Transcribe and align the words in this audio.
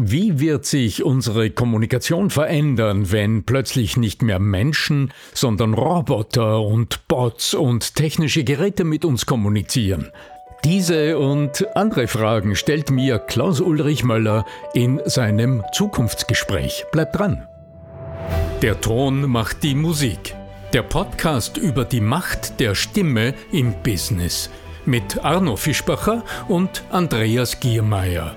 Wie 0.00 0.38
wird 0.38 0.64
sich 0.64 1.02
unsere 1.02 1.50
Kommunikation 1.50 2.30
verändern, 2.30 3.10
wenn 3.10 3.42
plötzlich 3.42 3.96
nicht 3.96 4.22
mehr 4.22 4.38
Menschen, 4.38 5.12
sondern 5.34 5.74
Roboter 5.74 6.60
und 6.60 7.08
Bots 7.08 7.52
und 7.52 7.96
technische 7.96 8.44
Geräte 8.44 8.84
mit 8.84 9.04
uns 9.04 9.26
kommunizieren? 9.26 10.12
Diese 10.64 11.18
und 11.18 11.66
andere 11.74 12.06
Fragen 12.06 12.54
stellt 12.54 12.92
mir 12.92 13.18
Klaus 13.18 13.60
Ulrich 13.60 14.04
Möller 14.04 14.46
in 14.72 15.00
seinem 15.04 15.64
Zukunftsgespräch. 15.72 16.84
Bleibt 16.92 17.18
dran. 17.18 17.48
Der 18.62 18.80
Ton 18.80 19.28
macht 19.28 19.64
die 19.64 19.74
Musik. 19.74 20.36
Der 20.72 20.82
Podcast 20.82 21.56
über 21.56 21.84
die 21.84 22.00
Macht 22.00 22.60
der 22.60 22.76
Stimme 22.76 23.34
im 23.50 23.74
Business 23.82 24.48
mit 24.84 25.24
Arno 25.24 25.56
Fischbacher 25.56 26.24
und 26.46 26.84
Andreas 26.90 27.58
Giermeier. 27.58 28.36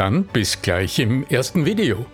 Dann 0.00 0.24
bis 0.24 0.62
gleich 0.62 0.98
im 0.98 1.26
ersten 1.26 1.66
Video. 1.66 2.06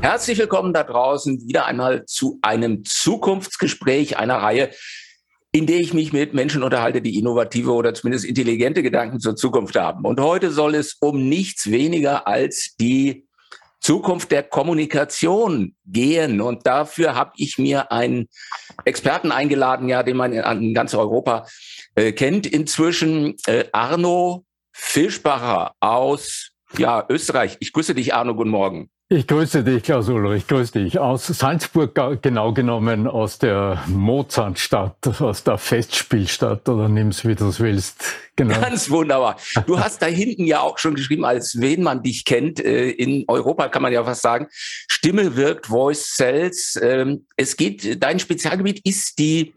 Herzlich 0.00 0.38
willkommen 0.38 0.72
da 0.72 0.84
draußen 0.84 1.48
wieder 1.48 1.66
einmal 1.66 2.06
zu 2.06 2.38
einem 2.42 2.84
Zukunftsgespräch 2.84 4.18
einer 4.18 4.36
Reihe, 4.36 4.70
in 5.52 5.66
der 5.66 5.80
ich 5.80 5.92
mich 5.92 6.12
mit 6.12 6.32
Menschen 6.32 6.62
unterhalte, 6.62 7.02
die 7.02 7.18
innovative 7.18 7.72
oder 7.72 7.92
zumindest 7.92 8.24
intelligente 8.24 8.82
Gedanken 8.82 9.20
zur 9.20 9.36
Zukunft 9.36 9.76
haben. 9.76 10.04
Und 10.06 10.18
heute 10.18 10.50
soll 10.50 10.74
es 10.74 10.96
um 10.98 11.28
nichts 11.28 11.70
weniger 11.70 12.26
als 12.26 12.74
die 12.80 13.26
Zukunft 13.80 14.30
der 14.30 14.44
Kommunikation 14.44 15.74
gehen. 15.84 16.40
Und 16.40 16.66
dafür 16.66 17.14
habe 17.14 17.32
ich 17.36 17.58
mir 17.58 17.92
einen 17.92 18.28
Experten 18.84 19.30
eingeladen, 19.30 19.88
ja, 19.88 20.02
den 20.02 20.16
man 20.16 20.32
in 20.32 20.72
ganz 20.72 20.94
Europa 20.94 21.46
äh, 21.96 22.12
kennt. 22.12 22.46
Inzwischen 22.46 23.36
äh, 23.46 23.64
Arno 23.72 24.46
Fischbacher 24.72 25.74
aus 25.80 26.52
ja, 26.78 27.04
Österreich. 27.10 27.58
Ich 27.60 27.72
grüße 27.72 27.94
dich, 27.94 28.14
Arno. 28.14 28.34
Guten 28.34 28.50
Morgen. 28.50 28.88
Ich 29.14 29.26
grüße 29.26 29.62
dich, 29.62 29.82
Klaus 29.82 30.08
Ulrich, 30.08 30.46
grüße 30.46 30.72
dich. 30.72 30.98
Aus 30.98 31.26
Salzburg 31.26 31.94
genau 32.22 32.54
genommen, 32.54 33.06
aus 33.06 33.38
der 33.38 33.84
Mozartstadt, 33.86 35.20
aus 35.20 35.44
der 35.44 35.58
Festspielstadt 35.58 36.66
oder 36.66 36.88
nimm's, 36.88 37.22
wie 37.26 37.34
du 37.34 37.48
es 37.48 37.60
willst. 37.60 38.02
Genau. 38.36 38.58
Ganz 38.58 38.88
wunderbar. 38.88 39.36
Du 39.66 39.78
hast 39.78 40.00
da 40.00 40.06
hinten 40.06 40.46
ja 40.46 40.60
auch 40.60 40.78
schon 40.78 40.94
geschrieben, 40.94 41.26
als 41.26 41.60
wen 41.60 41.82
man 41.82 42.02
dich 42.02 42.24
kennt. 42.24 42.58
Äh, 42.64 42.88
in 42.88 43.26
Europa 43.28 43.68
kann 43.68 43.82
man 43.82 43.92
ja 43.92 44.02
fast 44.02 44.22
sagen, 44.22 44.46
Stimme 44.50 45.36
wirkt, 45.36 45.66
Voice 45.66 46.14
Cells. 46.16 46.80
Ähm, 46.82 47.26
es 47.36 47.58
geht, 47.58 48.02
dein 48.02 48.18
Spezialgebiet 48.18 48.80
ist 48.82 49.18
die 49.18 49.52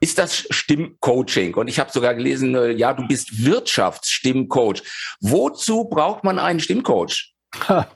ist 0.00 0.18
das 0.18 0.48
Stimmcoaching. 0.50 1.54
Und 1.54 1.68
ich 1.68 1.78
habe 1.78 1.92
sogar 1.92 2.16
gelesen, 2.16 2.56
äh, 2.56 2.72
ja, 2.72 2.92
du 2.92 3.06
bist 3.06 3.44
Wirtschaftsstimmcoach. 3.44 4.82
Wozu 5.20 5.84
braucht 5.84 6.24
man 6.24 6.40
einen 6.40 6.58
Stimmcoach? 6.58 7.35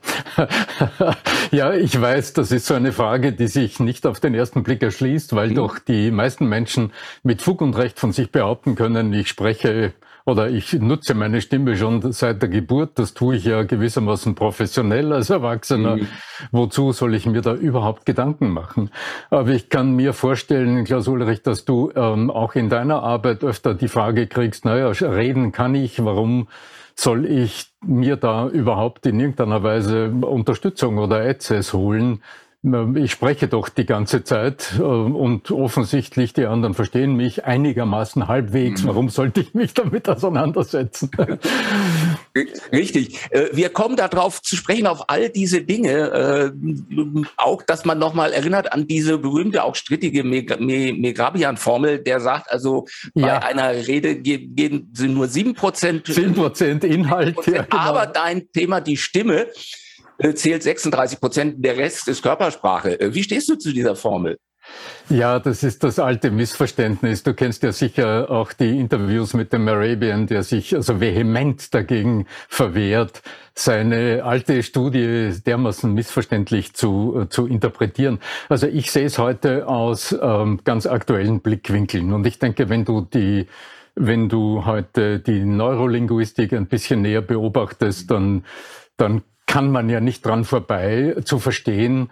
ja, 1.51 1.73
ich 1.73 1.99
weiß, 1.99 2.33
das 2.33 2.51
ist 2.51 2.65
so 2.65 2.73
eine 2.73 2.91
Frage, 2.91 3.33
die 3.33 3.47
sich 3.47 3.79
nicht 3.79 4.05
auf 4.05 4.19
den 4.19 4.33
ersten 4.33 4.63
Blick 4.63 4.81
erschließt, 4.81 5.35
weil 5.35 5.49
mhm. 5.49 5.55
doch 5.55 5.79
die 5.79 6.11
meisten 6.11 6.47
Menschen 6.47 6.91
mit 7.23 7.41
Fug 7.41 7.61
und 7.61 7.77
Recht 7.77 7.99
von 7.99 8.11
sich 8.11 8.31
behaupten 8.31 8.75
können, 8.75 9.13
ich 9.13 9.27
spreche 9.27 9.93
oder 10.25 10.49
ich 10.49 10.73
nutze 10.73 11.15
meine 11.15 11.41
Stimme 11.41 11.75
schon 11.75 12.11
seit 12.11 12.41
der 12.41 12.49
Geburt. 12.49 12.99
Das 12.99 13.13
tue 13.13 13.35
ich 13.35 13.45
ja 13.45 13.63
gewissermaßen 13.63 14.35
professionell 14.35 15.13
als 15.13 15.29
Erwachsener. 15.29 15.97
Mhm. 15.97 16.07
Wozu 16.51 16.91
soll 16.91 17.15
ich 17.15 17.25
mir 17.25 17.41
da 17.41 17.53
überhaupt 17.53 18.05
Gedanken 18.05 18.49
machen? 18.51 18.91
Aber 19.29 19.49
ich 19.49 19.69
kann 19.69 19.95
mir 19.95 20.13
vorstellen, 20.13 20.83
Klaus 20.85 21.07
Ulrich, 21.07 21.41
dass 21.41 21.65
du 21.65 21.91
ähm, 21.95 22.29
auch 22.29 22.55
in 22.55 22.69
deiner 22.69 23.01
Arbeit 23.01 23.43
öfter 23.43 23.73
die 23.73 23.87
Frage 23.87 24.27
kriegst, 24.27 24.63
naja, 24.63 24.89
reden 24.89 25.51
kann 25.51 25.73
ich, 25.75 26.03
warum 26.03 26.47
soll 26.95 27.25
ich 27.25 27.71
mir 27.85 28.15
da 28.15 28.47
überhaupt 28.47 29.05
in 29.05 29.19
irgendeiner 29.19 29.63
Weise 29.63 30.11
Unterstützung 30.11 30.97
oder 30.97 31.17
Access 31.17 31.73
holen? 31.73 32.21
ich 32.93 33.11
spreche 33.11 33.47
doch 33.47 33.69
die 33.69 33.87
ganze 33.87 34.23
Zeit 34.23 34.75
äh, 34.77 34.83
und 34.83 35.49
offensichtlich 35.49 36.33
die 36.33 36.45
anderen 36.45 36.75
verstehen 36.75 37.15
mich 37.15 37.43
einigermaßen 37.43 38.27
halbwegs. 38.27 38.83
Mhm. 38.83 38.87
Warum 38.87 39.09
sollte 39.09 39.41
ich 39.41 39.55
mich 39.55 39.73
damit 39.73 40.07
auseinandersetzen? 40.07 41.09
Richtig. 42.71 43.19
Äh, 43.31 43.49
wir 43.51 43.69
kommen 43.69 43.95
darauf 43.95 44.41
zu 44.41 44.55
sprechen, 44.55 44.87
auf 44.87 45.09
all 45.09 45.29
diese 45.29 45.61
Dinge. 45.61 45.91
Äh, 45.91 46.51
auch, 47.37 47.61
dass 47.63 47.85
man 47.85 47.99
nochmal 47.99 48.33
erinnert 48.33 48.71
an 48.73 48.87
diese 48.87 49.17
berühmte, 49.17 49.63
auch 49.63 49.75
strittige 49.75 50.23
Megrabian-Formel, 50.23 51.99
der 51.99 52.19
sagt 52.19 52.51
also, 52.51 52.87
ja. 53.15 53.39
bei 53.39 53.45
einer 53.45 53.87
Rede 53.87 54.15
gehen 54.15 54.89
sie 54.93 55.07
nur 55.07 55.27
sieben 55.27 55.53
Prozent. 55.53 56.09
Prozent 56.35 56.83
Inhalt. 56.83 57.35
Ja, 57.47 57.63
genau. 57.63 57.77
Aber 57.77 58.05
dein 58.05 58.51
Thema, 58.51 58.81
die 58.81 58.97
Stimme, 58.97 59.47
äh, 60.17 60.33
zählt 60.33 60.63
36 60.63 61.19
Prozent, 61.19 61.65
der 61.65 61.77
Rest 61.77 62.07
ist 62.07 62.21
Körpersprache. 62.21 62.99
Äh, 62.99 63.13
wie 63.13 63.23
stehst 63.23 63.49
du 63.49 63.55
zu 63.55 63.73
dieser 63.73 63.95
Formel? 63.95 64.37
Ja, 65.09 65.39
das 65.39 65.63
ist 65.63 65.83
das 65.83 65.99
alte 65.99 66.31
Missverständnis. 66.31 67.23
Du 67.23 67.33
kennst 67.33 67.63
ja 67.63 67.73
sicher 67.73 68.29
auch 68.29 68.53
die 68.53 68.79
Interviews 68.79 69.33
mit 69.33 69.51
dem 69.51 69.67
Arabian, 69.67 70.25
der 70.25 70.43
sich 70.43 70.73
also 70.73 71.01
vehement 71.01 71.73
dagegen 71.73 72.27
verwehrt, 72.47 73.21
seine 73.53 74.23
alte 74.23 74.63
Studie 74.63 75.33
dermaßen 75.45 75.93
missverständlich 75.93 76.73
zu, 76.73 77.23
äh, 77.23 77.29
zu 77.29 77.45
interpretieren. 77.47 78.19
Also 78.47 78.67
ich 78.67 78.89
sehe 78.89 79.05
es 79.05 79.17
heute 79.17 79.67
aus 79.67 80.15
ähm, 80.21 80.61
ganz 80.63 80.85
aktuellen 80.85 81.41
Blickwinkeln. 81.41 82.13
Und 82.13 82.25
ich 82.25 82.39
denke, 82.39 82.69
wenn 82.69 82.85
du 82.85 83.01
die 83.01 83.47
wenn 83.95 84.29
du 84.29 84.65
heute 84.65 85.19
die 85.19 85.43
Neurolinguistik 85.43 86.53
ein 86.53 86.67
bisschen 86.67 87.01
näher 87.01 87.21
beobachtest, 87.21 88.09
dann, 88.09 88.45
dann 88.95 89.21
kann 89.47 89.69
man 89.69 89.89
ja 89.89 89.99
nicht 89.99 90.25
dran 90.25 90.45
vorbei 90.45 91.17
zu 91.25 91.39
verstehen, 91.39 92.09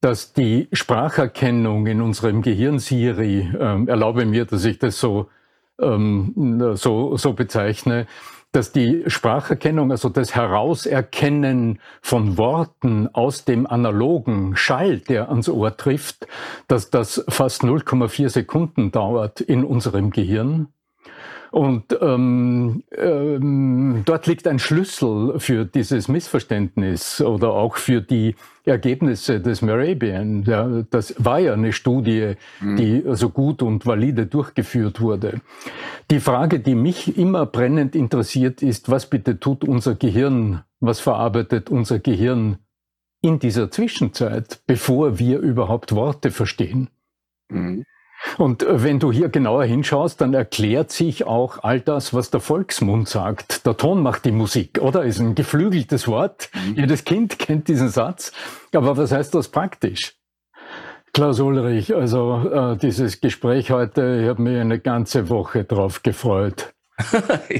dass 0.00 0.32
die 0.32 0.68
Spracherkennung 0.72 1.86
in 1.86 2.00
unserem 2.00 2.42
Gehirn 2.42 2.78
Siri, 2.78 3.40
äh, 3.40 3.84
erlaube 3.86 4.24
mir, 4.24 4.44
dass 4.44 4.64
ich 4.64 4.78
das 4.78 4.98
so, 4.98 5.28
ähm, 5.80 6.74
so, 6.76 7.16
so 7.16 7.32
bezeichne, 7.34 8.06
dass 8.52 8.72
die 8.72 9.04
Spracherkennung, 9.06 9.92
also 9.92 10.08
das 10.08 10.34
Herauserkennen 10.34 11.78
von 12.02 12.36
Worten 12.36 13.08
aus 13.12 13.44
dem 13.44 13.66
analogen 13.66 14.56
Schall, 14.56 14.98
der 14.98 15.28
ans 15.28 15.48
Ohr 15.48 15.76
trifft, 15.76 16.26
dass 16.66 16.90
das 16.90 17.24
fast 17.28 17.62
0,4 17.62 18.28
Sekunden 18.28 18.90
dauert 18.90 19.40
in 19.40 19.64
unserem 19.64 20.10
Gehirn. 20.10 20.68
Und 21.50 21.98
ähm, 22.00 22.84
ähm, 22.96 24.02
dort 24.04 24.26
liegt 24.28 24.46
ein 24.46 24.60
Schlüssel 24.60 25.40
für 25.40 25.64
dieses 25.64 26.06
Missverständnis 26.06 27.20
oder 27.20 27.50
auch 27.50 27.76
für 27.76 28.00
die 28.00 28.36
Ergebnisse 28.64 29.40
des 29.40 29.60
Merabian. 29.60 30.44
Ja, 30.44 30.84
das 30.90 31.14
war 31.18 31.40
ja 31.40 31.54
eine 31.54 31.72
Studie, 31.72 32.34
mhm. 32.60 32.76
die 32.76 33.02
so 33.14 33.30
gut 33.30 33.62
und 33.62 33.84
valide 33.84 34.26
durchgeführt 34.26 35.00
wurde. 35.00 35.40
Die 36.10 36.20
Frage, 36.20 36.60
die 36.60 36.76
mich 36.76 37.18
immer 37.18 37.46
brennend 37.46 37.96
interessiert, 37.96 38.62
ist, 38.62 38.88
was 38.88 39.06
bitte 39.06 39.40
tut 39.40 39.64
unser 39.64 39.96
Gehirn, 39.96 40.62
was 40.78 41.00
verarbeitet 41.00 41.68
unser 41.68 41.98
Gehirn 41.98 42.58
in 43.22 43.40
dieser 43.40 43.70
Zwischenzeit, 43.70 44.60
bevor 44.66 45.18
wir 45.18 45.40
überhaupt 45.40 45.92
Worte 45.92 46.30
verstehen? 46.30 46.90
Mhm. 47.48 47.84
Und 48.38 48.62
äh, 48.62 48.82
wenn 48.82 48.98
du 48.98 49.12
hier 49.12 49.28
genauer 49.28 49.64
hinschaust, 49.64 50.20
dann 50.20 50.34
erklärt 50.34 50.90
sich 50.90 51.26
auch 51.26 51.62
all 51.62 51.80
das, 51.80 52.14
was 52.14 52.30
der 52.30 52.40
Volksmund 52.40 53.08
sagt. 53.08 53.66
Der 53.66 53.76
Ton 53.76 54.02
macht 54.02 54.24
die 54.24 54.32
Musik, 54.32 54.80
oder? 54.80 55.04
Ist 55.04 55.20
ein 55.20 55.34
geflügeltes 55.34 56.08
Wort. 56.08 56.50
Mhm. 56.54 56.76
Jedes 56.76 57.04
Kind 57.04 57.38
kennt 57.38 57.68
diesen 57.68 57.88
Satz. 57.88 58.32
Aber 58.74 58.96
was 58.96 59.12
heißt 59.12 59.34
das 59.34 59.48
praktisch? 59.48 60.16
Klaus 61.12 61.40
Ulrich, 61.40 61.94
also 61.94 62.48
äh, 62.52 62.76
dieses 62.76 63.20
Gespräch 63.20 63.72
heute, 63.72 64.20
ich 64.22 64.28
habe 64.28 64.42
mich 64.42 64.60
eine 64.60 64.78
ganze 64.78 65.28
Woche 65.28 65.64
drauf 65.64 66.04
gefreut. 66.04 66.72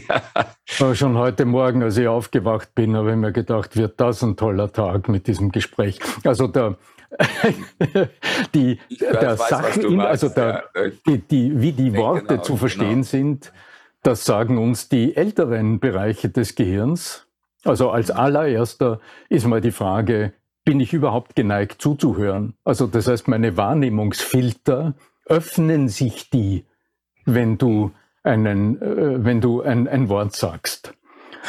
ja. 0.08 0.94
Schon 0.94 1.18
heute 1.18 1.46
Morgen, 1.46 1.82
als 1.82 1.96
ich 1.96 2.06
aufgewacht 2.06 2.74
bin, 2.74 2.96
habe 2.96 3.10
ich 3.10 3.16
mir 3.16 3.32
gedacht, 3.32 3.76
wird 3.76 4.00
das 4.00 4.22
ein 4.22 4.36
toller 4.36 4.70
Tag 4.70 5.08
mit 5.08 5.26
diesem 5.26 5.50
Gespräch. 5.50 5.98
Also 6.24 6.46
der, 6.46 6.76
die, 8.54 8.78
der 9.00 9.36
Sachen, 9.36 10.00
also 10.00 10.28
der, 10.28 10.64
ja. 10.74 10.82
die, 11.06 11.18
die, 11.18 11.60
wie 11.60 11.72
die 11.72 11.96
Worte 11.96 12.26
genau, 12.26 12.42
zu 12.42 12.56
verstehen 12.56 12.88
genau. 12.88 13.02
sind, 13.02 13.52
das 14.02 14.24
sagen 14.24 14.58
uns 14.58 14.88
die 14.88 15.16
älteren 15.16 15.80
Bereiche 15.80 16.28
des 16.28 16.54
Gehirns. 16.54 17.26
Also 17.64 17.90
als 17.90 18.10
allererster 18.10 19.00
ist 19.28 19.46
mal 19.46 19.60
die 19.60 19.72
Frage, 19.72 20.32
bin 20.64 20.80
ich 20.80 20.92
überhaupt 20.92 21.36
geneigt 21.36 21.82
zuzuhören? 21.82 22.54
Also 22.64 22.86
das 22.86 23.08
heißt, 23.08 23.28
meine 23.28 23.56
Wahrnehmungsfilter, 23.56 24.94
öffnen 25.26 25.88
sich 25.88 26.28
die, 26.30 26.64
wenn 27.24 27.56
du 27.56 27.92
einen, 28.22 28.80
äh, 28.82 29.24
wenn 29.24 29.40
du 29.40 29.62
ein, 29.62 29.88
ein 29.88 30.08
Wort 30.08 30.34
sagst? 30.34 30.92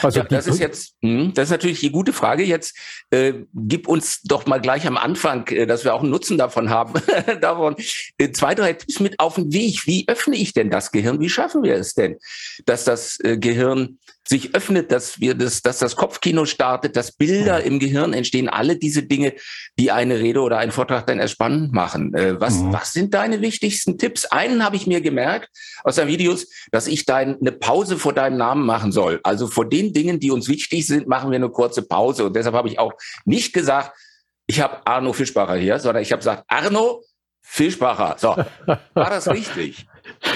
Also 0.02 0.20
ja, 0.20 0.26
das 0.26 0.48
ist 0.48 0.60
jetzt, 0.60 0.96
hm, 1.02 1.34
das 1.34 1.46
ist 1.46 1.52
natürlich 1.52 1.80
die 1.80 1.92
gute 1.92 2.14
Frage. 2.14 2.44
Jetzt 2.44 2.78
äh, 3.10 3.34
gib 3.54 3.88
uns 3.88 4.22
doch 4.22 4.46
mal 4.46 4.60
gleich 4.60 4.88
am 4.88 4.98
Anfang, 4.98 5.48
äh, 5.48 5.66
dass 5.66 5.84
wir 5.84 5.94
auch 5.94 6.02
einen 6.02 6.12
Nutzen 6.12 6.38
davon 6.38 6.70
haben, 6.70 6.94
davon 7.42 7.76
äh, 8.18 8.32
zwei, 8.32 8.56
drei 8.56 8.74
Tipps 8.74 9.00
mit 9.00 9.20
auf 9.20 9.36
den 9.36 9.52
Weg. 9.52 9.86
Wie 9.86 10.06
öffne 10.08 10.36
ich 10.36 10.54
denn 10.54 10.70
das 10.70 10.92
Gehirn? 10.92 11.20
Wie 11.20 11.30
schaffen 11.30 11.64
wir 11.64 11.76
es 11.76 11.94
denn, 11.94 12.18
dass 12.66 12.86
das 12.86 13.20
äh, 13.24 13.38
Gehirn 13.38 14.00
sich 14.27 14.53
öffnet, 14.56 14.91
dass 14.91 15.19
wir 15.19 15.35
das, 15.35 15.62
dass 15.62 15.79
das 15.79 15.95
Kopfkino 15.95 16.45
startet, 16.45 16.95
dass 16.95 17.12
Bilder 17.12 17.59
mhm. 17.59 17.65
im 17.65 17.79
Gehirn 17.79 18.13
entstehen, 18.13 18.50
alle 18.50 18.77
diese 18.77 19.03
Dinge, 19.03 19.33
die 19.79 19.91
eine 19.91 20.19
Rede 20.19 20.41
oder 20.41 20.57
einen 20.57 20.71
Vortrag 20.71 21.07
dann 21.07 21.19
erst 21.19 21.33
spannend 21.33 21.73
machen. 21.73 22.13
Äh, 22.13 22.39
was, 22.39 22.56
mhm. 22.59 22.73
was 22.73 22.94
sind 22.94 23.13
deine 23.13 23.41
wichtigsten 23.41 23.97
Tipps? 23.97 24.25
Einen 24.25 24.63
habe 24.63 24.75
ich 24.75 24.88
mir 24.88 25.01
gemerkt 25.01 25.50
aus 25.83 25.95
deinen 25.95 26.07
Videos, 26.07 26.47
dass 26.71 26.88
ich 26.88 27.06
dein, 27.06 27.39
eine 27.39 27.51
Pause 27.51 27.97
vor 27.97 28.13
deinem 28.13 28.38
Namen 28.38 28.65
machen 28.65 28.91
soll. 28.91 29.19
Also 29.23 29.47
vor 29.47 29.68
den 29.68 29.94
Dingen, 29.94 30.19
die 30.19 30.31
uns 30.31 30.47
wichtig 30.47 30.85
sind, 30.85 31.07
machen 31.07 31.31
wir 31.31 31.38
eine 31.38 31.50
kurze 31.50 31.81
Pause. 31.81 32.25
Und 32.25 32.35
deshalb 32.35 32.56
habe 32.56 32.69
ich 32.69 32.79
auch 32.79 32.94
nicht 33.25 33.53
gesagt, 33.53 33.97
ich 34.45 34.62
habe 34.62 34.85
Arno 34.85 35.13
Fischbacher 35.13 35.56
hier, 35.56 35.79
sondern 35.79 36.03
ich 36.03 36.12
habe 36.12 36.19
gesagt, 36.19 36.44
Arno 36.47 37.03
Fischbacher. 37.41 38.15
So, 38.19 38.35
war 38.65 39.09
das 39.09 39.27
richtig? 39.31 39.88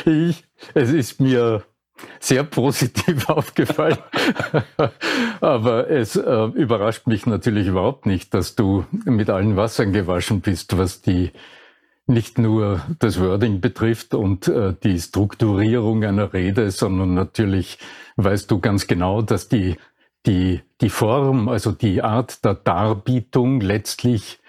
Ich, 0.06 0.44
es 0.74 0.92
ist 0.92 1.20
mir 1.20 1.64
sehr 2.20 2.44
positiv 2.44 3.30
aufgefallen. 3.30 3.98
Aber 5.42 5.90
es 5.90 6.16
äh, 6.16 6.46
überrascht 6.54 7.08
mich 7.08 7.26
natürlich 7.26 7.68
überhaupt 7.68 8.06
nicht, 8.06 8.34
dass 8.34 8.56
du 8.56 8.86
mit 9.06 9.30
allen 9.30 9.56
Wassern 9.56 9.94
gewaschen 9.94 10.42
bist, 10.42 10.78
was 10.78 11.02
die 11.02 11.32
nicht 12.08 12.38
nur 12.38 12.82
das 13.00 13.20
Wording 13.20 13.62
betrifft 13.62 14.14
und 14.14 14.48
äh, 14.48 14.76
die 14.84 15.00
Strukturierung 15.00 16.04
einer 16.04 16.34
Rede, 16.34 16.70
sondern 16.70 17.14
natürlich 17.14 17.80
weißt 18.18 18.50
du 18.52 18.60
ganz 18.60 18.88
genau, 18.88 19.22
dass 19.22 19.50
die, 19.50 19.78
die, 20.26 20.62
die 20.82 20.90
Form, 20.90 21.50
also 21.50 21.72
die 21.72 22.04
Art 22.04 22.46
der 22.46 22.54
Darbietung 22.54 23.60
letztlich 23.60 24.40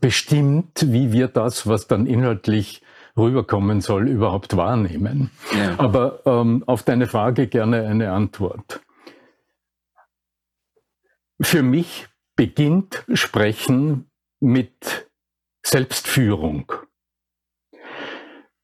bestimmt, 0.00 0.92
wie 0.92 1.12
wir 1.12 1.26
das, 1.26 1.66
was 1.66 1.88
dann 1.88 2.06
inhaltlich 2.06 2.82
rüberkommen 3.16 3.80
soll, 3.80 4.08
überhaupt 4.08 4.56
wahrnehmen. 4.56 5.30
Ja. 5.56 5.74
Aber 5.78 6.20
ähm, 6.26 6.64
auf 6.66 6.82
deine 6.82 7.06
Frage 7.06 7.46
gerne 7.46 7.86
eine 7.86 8.12
Antwort. 8.12 8.80
Für 11.40 11.62
mich 11.62 12.08
beginnt 12.36 13.04
Sprechen 13.14 14.10
mit 14.40 15.08
Selbstführung. 15.62 16.72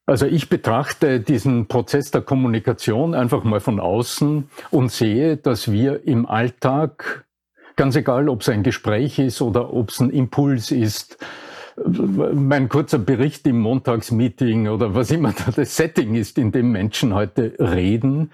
Also 0.05 0.25
ich 0.25 0.47
betrachte 0.47 1.19
diesen 1.19 1.67
Prozess 1.67 2.11
der 2.11 2.21
Kommunikation 2.21 3.13
einfach 3.13 3.43
mal 3.43 3.59
von 3.59 3.81
außen 3.81 4.49
und 4.71 4.91
sehe, 4.91 5.35
dass 5.35 5.69
wir 5.69 6.07
im 6.07 6.25
Alltag, 6.25 7.25
ganz 7.75 7.97
egal 7.97 8.29
ob 8.29 8.41
es 8.41 8.47
ein 8.47 8.63
Gespräch 8.63 9.19
ist 9.19 9.41
oder 9.41 9.73
ob 9.73 9.89
es 9.89 9.99
ein 9.99 10.09
Impuls 10.09 10.71
ist, 10.71 11.17
mein 11.85 12.69
kurzer 12.69 12.97
Bericht 12.97 13.45
im 13.47 13.59
Montagsmeeting 13.59 14.67
oder 14.67 14.95
was 14.95 15.11
immer 15.11 15.33
das 15.55 15.75
Setting 15.75 16.15
ist, 16.15 16.37
in 16.37 16.51
dem 16.51 16.71
Menschen 16.71 17.13
heute 17.13 17.53
reden, 17.59 18.31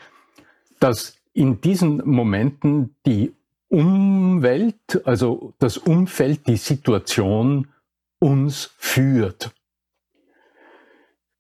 dass 0.80 1.18
in 1.34 1.62
diesen 1.62 2.02
Momenten 2.06 2.96
die 3.06 3.34
Umwelt, 3.70 5.02
also 5.04 5.54
das 5.60 5.78
Umfeld, 5.78 6.48
die 6.48 6.58
Situation 6.58 7.68
uns 8.20 8.72
führt. 8.78 9.52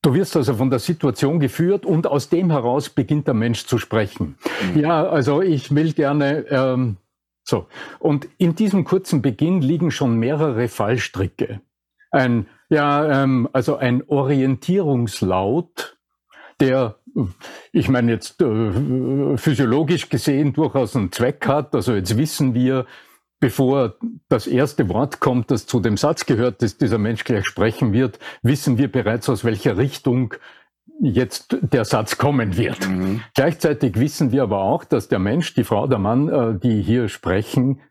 Du 0.01 0.13
wirst 0.13 0.35
also 0.35 0.55
von 0.55 0.69
der 0.69 0.79
Situation 0.79 1.39
geführt 1.39 1.85
und 1.85 2.07
aus 2.07 2.27
dem 2.27 2.51
heraus 2.51 2.89
beginnt 2.89 3.27
der 3.27 3.35
Mensch 3.35 3.65
zu 3.65 3.77
sprechen. 3.77 4.35
Mhm. 4.73 4.81
Ja, 4.81 5.07
also 5.07 5.41
ich 5.41 5.73
will 5.73 5.93
gerne 5.93 6.45
ähm, 6.49 6.97
so. 7.43 7.67
Und 7.99 8.27
in 8.37 8.55
diesem 8.55 8.83
kurzen 8.83 9.21
Beginn 9.21 9.61
liegen 9.61 9.91
schon 9.91 10.17
mehrere 10.17 10.67
Fallstricke 10.67 11.61
ein, 12.13 12.47
ja, 12.69 13.23
ähm, 13.23 13.49
also 13.53 13.75
ein 13.75 14.03
Orientierungslaut, 14.07 15.97
der, 16.59 16.95
ich 17.71 17.89
meine 17.89 18.11
jetzt 18.11 18.41
äh, 18.41 19.37
physiologisch 19.37 20.09
gesehen 20.09 20.53
durchaus 20.53 20.95
einen 20.95 21.11
Zweck 21.11 21.47
hat. 21.47 21.73
Also 21.75 21.95
jetzt 21.95 22.17
wissen 22.17 22.53
wir, 22.53 22.85
bevor 23.39 23.95
das 24.29 24.47
erste 24.47 24.87
Wort 24.89 25.19
kommt, 25.19 25.51
das 25.51 25.65
zu 25.65 25.79
dem 25.79 25.97
Satz 25.97 26.25
gehört, 26.25 26.61
das 26.61 26.77
dieser 26.77 26.99
Mensch 26.99 27.23
gleich 27.23 27.45
sprechen 27.45 27.91
wird, 27.91 28.19
wissen 28.41 28.77
wir 28.77 28.91
bereits, 28.91 29.27
aus 29.27 29.43
welcher 29.43 29.77
Richtung 29.77 30.35
jetzt 31.01 31.57
der 31.61 31.85
Satz 31.85 32.17
kommen 32.17 32.55
wird. 32.55 32.87
Mhm. 32.87 33.21
Gleichzeitig 33.33 33.99
wissen 33.99 34.31
wir 34.31 34.43
aber 34.43 34.59
auch, 34.59 34.85
dass 34.85 35.07
der 35.07 35.19
Mensch, 35.19 35.55
die 35.55 35.63
Frau, 35.63 35.87
der 35.87 35.99
Mann, 35.99 36.29
äh, 36.29 36.59
die 36.59 36.81
hier 36.81 37.09
sprechen, 37.09 37.81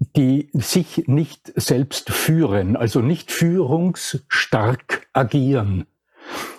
die 0.00 0.48
sich 0.54 1.06
nicht 1.06 1.52
selbst 1.54 2.10
führen, 2.10 2.74
also 2.76 3.00
nicht 3.00 3.30
führungsstark 3.30 5.06
agieren. 5.12 5.86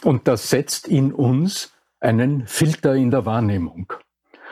Und 0.03 0.27
das 0.27 0.49
setzt 0.49 0.88
in 0.88 1.11
uns 1.11 1.73
einen 1.99 2.45
Filter 2.47 2.95
in 2.95 3.11
der 3.11 3.25
Wahrnehmung. 3.25 3.93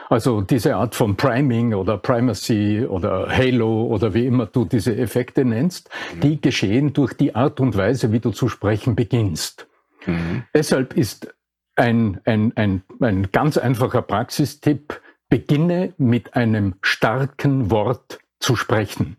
Also 0.09 0.41
diese 0.41 0.75
Art 0.75 0.95
von 0.95 1.15
Priming 1.15 1.75
oder 1.75 2.00
Primacy 2.00 2.83
oder 2.88 3.27
Halo 3.30 3.86
oder 3.86 4.15
wie 4.15 4.25
immer 4.25 4.47
du 4.47 4.65
diese 4.65 4.95
Effekte 4.97 5.45
nennst, 5.45 5.89
mhm. 6.15 6.19
die 6.21 6.42
geschehen 6.42 6.94
durch 6.94 7.13
die 7.13 7.35
Art 7.35 7.59
und 7.59 7.77
Weise, 7.77 8.12
wie 8.12 8.19
du 8.19 8.31
zu 8.31 8.50
sprechen 8.50 8.95
beginnst. 8.95 9.68
Mhm. 10.07 10.44
Deshalb 10.53 10.97
ist 10.97 11.33
ein, 11.75 12.19
ein, 12.25 12.53
ein, 12.56 12.81
ein 13.00 13.31
ganz 13.31 13.57
einfacher 13.57 14.01
Praxistipp, 14.01 15.00
beginne 15.30 15.94
mit 15.97 16.33
einem 16.33 16.75
starken 16.81 17.69
Wort 17.69 18.19
zu 18.39 18.56
sprechen. 18.56 19.18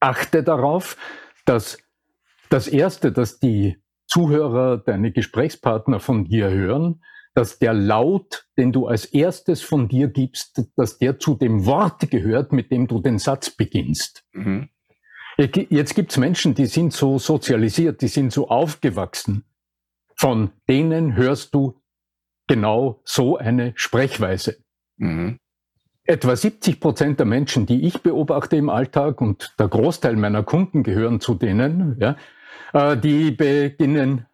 Achte 0.00 0.42
darauf, 0.42 0.96
dass 1.44 1.78
das 2.50 2.68
Erste, 2.68 3.12
dass 3.12 3.38
die 3.38 3.78
Zuhörer, 4.06 4.78
deine 4.78 5.10
Gesprächspartner 5.10 6.00
von 6.00 6.24
dir 6.24 6.50
hören, 6.50 7.02
dass 7.34 7.58
der 7.58 7.74
Laut, 7.74 8.46
den 8.56 8.72
du 8.72 8.86
als 8.86 9.04
erstes 9.04 9.62
von 9.62 9.88
dir 9.88 10.08
gibst, 10.08 10.62
dass 10.76 10.98
der 10.98 11.18
zu 11.18 11.34
dem 11.34 11.66
Wort 11.66 12.10
gehört, 12.10 12.52
mit 12.52 12.70
dem 12.70 12.86
du 12.86 13.00
den 13.00 13.18
Satz 13.18 13.50
beginnst. 13.50 14.24
Mhm. 14.32 14.68
Jetzt 15.38 15.94
gibt's 15.94 16.16
Menschen, 16.16 16.54
die 16.54 16.64
sind 16.64 16.94
so 16.94 17.18
sozialisiert, 17.18 18.00
die 18.00 18.08
sind 18.08 18.32
so 18.32 18.48
aufgewachsen. 18.48 19.44
Von 20.14 20.52
denen 20.66 21.14
hörst 21.14 21.54
du 21.54 21.82
genau 22.46 23.02
so 23.04 23.36
eine 23.36 23.74
Sprechweise. 23.76 24.56
Mhm 24.96 25.38
etwa 26.06 26.36
70 26.36 26.80
Prozent 26.80 27.18
der 27.18 27.26
Menschen, 27.26 27.66
die 27.66 27.86
ich 27.86 28.02
beobachte 28.02 28.56
im 28.56 28.70
Alltag 28.70 29.20
und 29.20 29.54
der 29.58 29.68
Großteil 29.68 30.16
meiner 30.16 30.42
Kunden 30.42 30.82
gehören 30.82 31.20
zu 31.20 31.34
denen, 31.34 31.96
ja, 32.00 32.16
äh, 32.72 32.96
die 32.96 33.30
beginnen, 33.30 34.26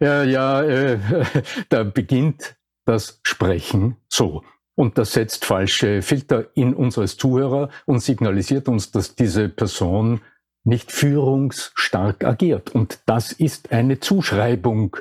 ja, 0.00 0.22
ja, 0.22 0.62
äh, 0.62 0.98
da 1.68 1.84
beginnt 1.84 2.56
das 2.84 3.20
Sprechen 3.22 3.96
so. 4.08 4.42
Und 4.74 4.96
das 4.96 5.12
setzt 5.12 5.44
falsche 5.44 6.00
Filter 6.02 6.46
in 6.54 6.74
unseres 6.74 7.16
Zuhörer 7.16 7.68
und 7.84 8.00
signalisiert 8.00 8.68
uns, 8.68 8.90
dass 8.90 9.14
diese 9.14 9.48
Person 9.48 10.22
nicht 10.64 10.90
führungsstark 10.92 12.24
agiert. 12.24 12.74
Und 12.74 13.00
das 13.06 13.32
ist 13.32 13.72
eine 13.72 14.00
Zuschreibung, 14.00 14.96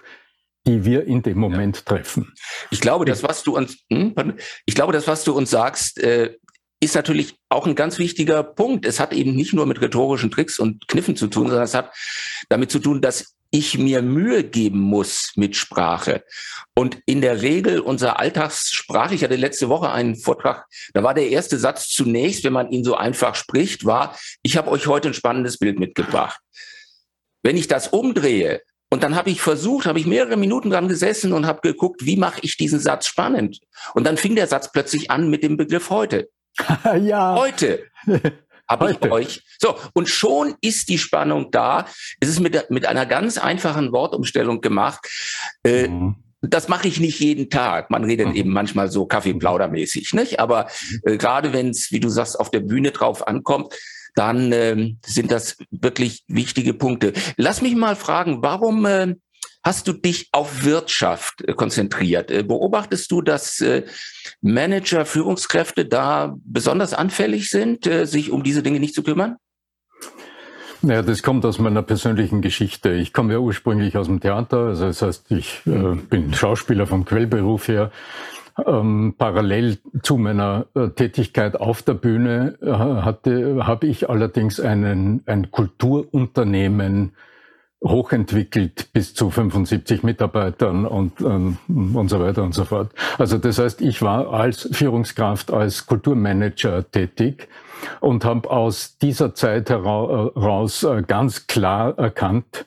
die 0.68 0.86
wir 0.86 1.06
in 1.06 1.22
dem 1.22 1.40
Moment 1.40 1.78
ja. 1.78 1.84
treffen. 1.84 2.34
Ich 2.70 2.82
glaube, 2.82 3.06
das, 3.06 3.24
was 3.24 3.44
du 3.44 3.56
uns, 3.56 3.78
hm, 3.92 4.14
ich 4.66 4.76
glaube, 4.76 4.94
das, 4.94 5.08
was 5.08 5.24
du 5.24 5.34
uns 5.34 5.50
sagst, 5.50 6.00
äh, 6.00 6.36
ist 6.80 6.96
natürlich 6.96 7.36
auch 7.50 7.68
ein 7.68 7.76
ganz 7.76 8.00
wichtiger 8.00 8.44
Punkt. 8.44 8.86
Es 8.86 9.00
hat 9.00 9.14
eben 9.14 9.36
nicht 9.36 9.54
nur 9.54 9.68
mit 9.68 9.82
rhetorischen 9.82 10.32
Tricks 10.32 10.58
und 10.60 10.88
Kniffen 10.88 11.16
zu 11.16 11.28
tun, 11.28 11.48
sondern 11.48 11.64
es 11.64 11.76
hat 11.76 11.94
damit 12.50 12.72
zu 12.72 12.80
tun, 12.80 13.02
dass 13.02 13.36
ich 13.52 13.78
mir 13.78 14.02
Mühe 14.02 14.44
geben 14.44 14.80
muss 14.80 15.34
mit 15.36 15.56
Sprache. 15.56 16.24
Und 16.74 17.00
in 17.06 17.22
der 17.22 17.42
Regel 17.42 17.82
unser 17.82 18.18
Alltagssprache, 18.18 19.14
ich 19.14 19.24
hatte 19.24 19.36
letzte 19.36 19.70
Woche 19.70 19.92
einen 19.92 20.16
Vortrag, 20.16 20.66
da 20.94 21.04
war 21.04 21.14
der 21.14 21.30
erste 21.30 21.60
Satz 21.60 21.90
zunächst, 21.90 22.44
wenn 22.44 22.54
man 22.54 22.72
ihn 22.72 22.84
so 22.84 22.96
einfach 22.96 23.36
spricht, 23.36 23.86
war, 23.86 24.18
ich 24.42 24.58
habe 24.58 24.72
euch 24.72 24.88
heute 24.88 25.10
ein 25.10 25.14
spannendes 25.14 25.58
Bild 25.58 25.80
mitgebracht. 25.80 26.40
Wenn 27.44 27.58
ich 27.58 27.68
das 27.68 27.90
umdrehe, 27.90 28.62
Und 28.94 29.04
dann 29.04 29.16
habe 29.16 29.30
ich 29.30 29.42
versucht, 29.42 29.86
habe 29.86 30.00
ich 30.00 30.06
mehrere 30.06 30.36
Minuten 30.36 30.70
dran 30.70 30.90
gesessen 30.90 31.32
und 31.32 31.46
habe 31.48 31.62
geguckt, 31.62 32.06
wie 32.06 32.18
mache 32.18 32.42
ich 32.44 32.58
diesen 32.58 32.80
Satz 32.80 33.08
spannend. 33.08 33.60
Und 33.94 34.06
dann 34.06 34.18
fing 34.18 34.36
der 34.36 34.48
Satz 34.48 34.72
plötzlich 34.72 35.10
an 35.10 35.30
mit 35.30 35.44
dem 35.44 35.56
Begriff 35.56 35.90
heute. 35.90 36.30
ja. 37.02 37.36
Heute 37.36 37.84
habe 38.70 38.92
ich 38.92 39.12
euch. 39.12 39.44
So, 39.60 39.76
und 39.94 40.10
schon 40.10 40.56
ist 40.60 40.90
die 40.90 40.98
Spannung 40.98 41.52
da. 41.52 41.86
Es 42.20 42.28
ist 42.28 42.42
mit, 42.42 42.70
mit 42.70 42.86
einer 42.86 43.06
ganz 43.06 43.38
einfachen 43.38 43.94
Wortumstellung 43.94 44.60
gemacht. 44.60 45.08
Äh, 45.64 45.88
mhm. 45.88 46.16
Das 46.42 46.68
mache 46.68 46.90
ich 46.90 47.00
nicht 47.00 47.20
jeden 47.20 47.50
Tag. 47.50 47.92
Man 47.92 48.04
redet 48.04 48.30
mhm. 48.30 48.36
eben 48.36 48.52
manchmal 48.52 48.92
so 48.92 49.06
Kaffeeplaudermäßig, 49.06 50.14
nicht? 50.14 50.40
Aber 50.42 50.68
äh, 51.04 51.16
gerade 51.16 51.54
wenn 51.54 51.70
es, 51.70 51.92
wie 51.92 52.02
du 52.02 52.10
sagst, 52.10 52.38
auf 52.38 52.52
der 52.52 52.60
Bühne 52.60 52.92
drauf 52.92 53.26
ankommt, 53.26 53.74
dann 54.16 54.52
ähm, 54.52 55.00
sind 55.06 55.32
das 55.32 55.58
wirklich 55.72 56.24
wichtige 56.28 56.74
Punkte. 56.74 57.14
Lass 57.38 57.62
mich 57.62 57.76
mal 57.76 57.96
fragen, 57.96 58.42
warum 58.42 58.86
äh, 58.86 59.16
hast 59.64 59.88
du 59.88 59.94
dich 59.94 60.30
auf 60.32 60.66
Wirtschaft 60.66 61.42
äh, 61.48 61.54
konzentriert? 61.54 62.32
Äh, 62.32 62.44
beobachtest 62.44 63.12
du, 63.12 63.22
dass 63.22 63.62
äh, 63.62 63.84
Manager, 64.42 65.06
Führungskräfte 65.06 65.86
da 65.86 66.36
besonders 66.44 66.94
anfällig 66.94 67.50
sind, 67.50 67.88
äh, 67.88 68.06
sich 68.06 68.32
um 68.32 68.44
diese 68.44 68.64
Dinge 68.64 68.80
nicht 68.80 68.96
zu 68.96 69.04
kümmern? 69.04 69.38
Naja, 70.84 71.04
das 71.04 71.22
kommt 71.22 71.46
aus 71.46 71.60
meiner 71.60 71.84
persönlichen 71.84 72.42
Geschichte. 72.42 72.92
Ich 72.94 73.14
komme 73.14 73.34
ja 73.34 73.40
ursprünglich 73.40 73.98
aus 73.98 74.08
dem 74.08 74.20
Theater, 74.20 74.68
also 74.68 74.88
das 74.88 75.02
heißt, 75.04 75.32
ich 75.32 75.62
äh, 75.68 75.96
bin 75.96 76.34
Schauspieler 76.34 76.88
vom 76.88 77.06
Quellberuf 77.06 77.68
her. 77.68 77.92
Ähm, 78.66 79.16
parallel 79.18 79.78
zu 80.04 80.18
meiner 80.18 80.66
äh, 80.76 80.90
Tätigkeit 80.90 81.56
auf 81.56 81.82
der 81.84 81.94
Bühne 81.94 82.58
äh, 82.62 82.72
hatte, 82.72 83.66
habe 83.66 83.88
ich 83.88 84.10
allerdings 84.10 84.60
einen, 84.60 85.24
ein 85.26 85.52
Kulturunternehmen 85.52 87.14
hochentwickelt 87.84 88.94
bis 88.94 89.14
zu 89.16 89.30
75 89.30 90.04
Mitarbeitern 90.04 90.86
und, 90.86 91.20
ähm, 91.22 91.58
und 91.68 92.10
so 92.10 92.20
weiter 92.20 92.44
und 92.44 92.54
so 92.54 92.66
fort. 92.66 92.92
Also 93.18 93.38
das 93.38 93.58
heißt, 93.58 93.82
ich 93.82 94.02
war 94.02 94.32
als 94.32 94.70
Führungskraft, 94.72 95.52
als 95.52 95.88
Kulturmanager 95.88 96.90
tätig 96.92 97.48
und 98.00 98.24
habe 98.24 98.50
aus 98.52 98.98
dieser 99.00 99.34
Zeit 99.34 99.70
heraus 99.70 100.84
äh, 100.84 101.02
ganz 101.08 101.48
klar 101.48 101.98
erkannt, 101.98 102.66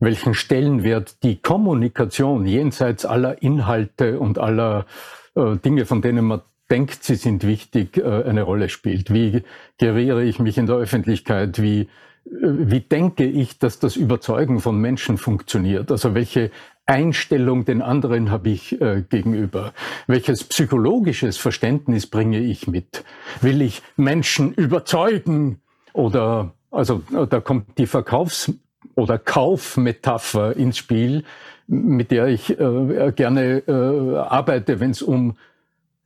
welchen 0.00 0.34
Stellenwert 0.34 1.22
die 1.22 1.40
Kommunikation 1.40 2.46
jenseits 2.46 3.04
aller 3.04 3.42
Inhalte 3.42 4.18
und 4.18 4.38
aller 4.38 4.86
äh, 5.34 5.56
Dinge, 5.56 5.86
von 5.86 6.02
denen 6.02 6.24
man 6.24 6.42
denkt, 6.70 7.04
sie 7.04 7.16
sind 7.16 7.46
wichtig, 7.46 7.96
äh, 7.98 8.24
eine 8.24 8.42
Rolle 8.42 8.68
spielt. 8.68 9.12
Wie 9.12 9.42
geriere 9.78 10.24
ich 10.24 10.38
mich 10.38 10.58
in 10.58 10.66
der 10.66 10.76
Öffentlichkeit? 10.76 11.60
Wie, 11.60 11.80
äh, 11.80 11.86
wie 12.26 12.80
denke 12.80 13.24
ich, 13.24 13.58
dass 13.58 13.78
das 13.78 13.96
Überzeugen 13.96 14.60
von 14.60 14.78
Menschen 14.80 15.18
funktioniert? 15.18 15.90
Also 15.90 16.14
welche 16.14 16.50
Einstellung 16.86 17.64
den 17.64 17.80
anderen 17.80 18.30
habe 18.30 18.50
ich 18.50 18.80
äh, 18.80 19.02
gegenüber? 19.08 19.72
Welches 20.06 20.44
psychologisches 20.44 21.36
Verständnis 21.36 22.06
bringe 22.06 22.40
ich 22.40 22.66
mit? 22.66 23.04
Will 23.40 23.62
ich 23.62 23.82
Menschen 23.96 24.52
überzeugen? 24.52 25.60
Oder, 25.92 26.52
also 26.70 27.02
da 27.30 27.40
kommt 27.40 27.78
die 27.78 27.86
Verkaufs- 27.86 28.52
oder 28.96 29.18
Kaufmetapher 29.18 30.56
ins 30.56 30.78
Spiel, 30.78 31.24
mit 31.66 32.10
der 32.10 32.28
ich 32.28 32.50
äh, 32.58 33.12
gerne 33.14 33.62
äh, 33.66 34.16
arbeite, 34.18 34.80
wenn 34.80 34.90
es 34.90 35.02
um 35.02 35.36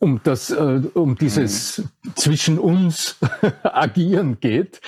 um 0.01 0.21
das, 0.23 0.51
äh, 0.51 0.81
um 0.95 1.17
dieses 1.17 1.79
mhm. 1.79 2.13
zwischen 2.15 2.59
uns 2.59 3.17
agieren 3.63 4.39
geht. 4.41 4.81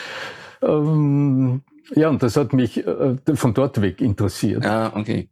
Ähm, 0.63 1.63
ja, 1.95 2.09
und 2.09 2.23
das 2.23 2.37
hat 2.37 2.53
mich 2.53 2.87
äh, 2.87 3.17
von 3.35 3.55
dort 3.55 3.81
weg 3.81 4.01
interessiert. 4.01 4.65
Ah, 4.65 4.93
okay. 4.95 5.29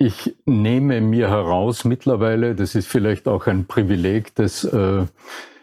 ich 0.00 0.34
nehme 0.46 1.02
mir 1.02 1.28
heraus 1.28 1.84
mittlerweile, 1.84 2.54
das 2.54 2.74
ist 2.74 2.88
vielleicht 2.88 3.28
auch 3.28 3.46
ein 3.46 3.66
Privileg, 3.66 4.34
dass 4.34 4.64
äh, 4.64 5.04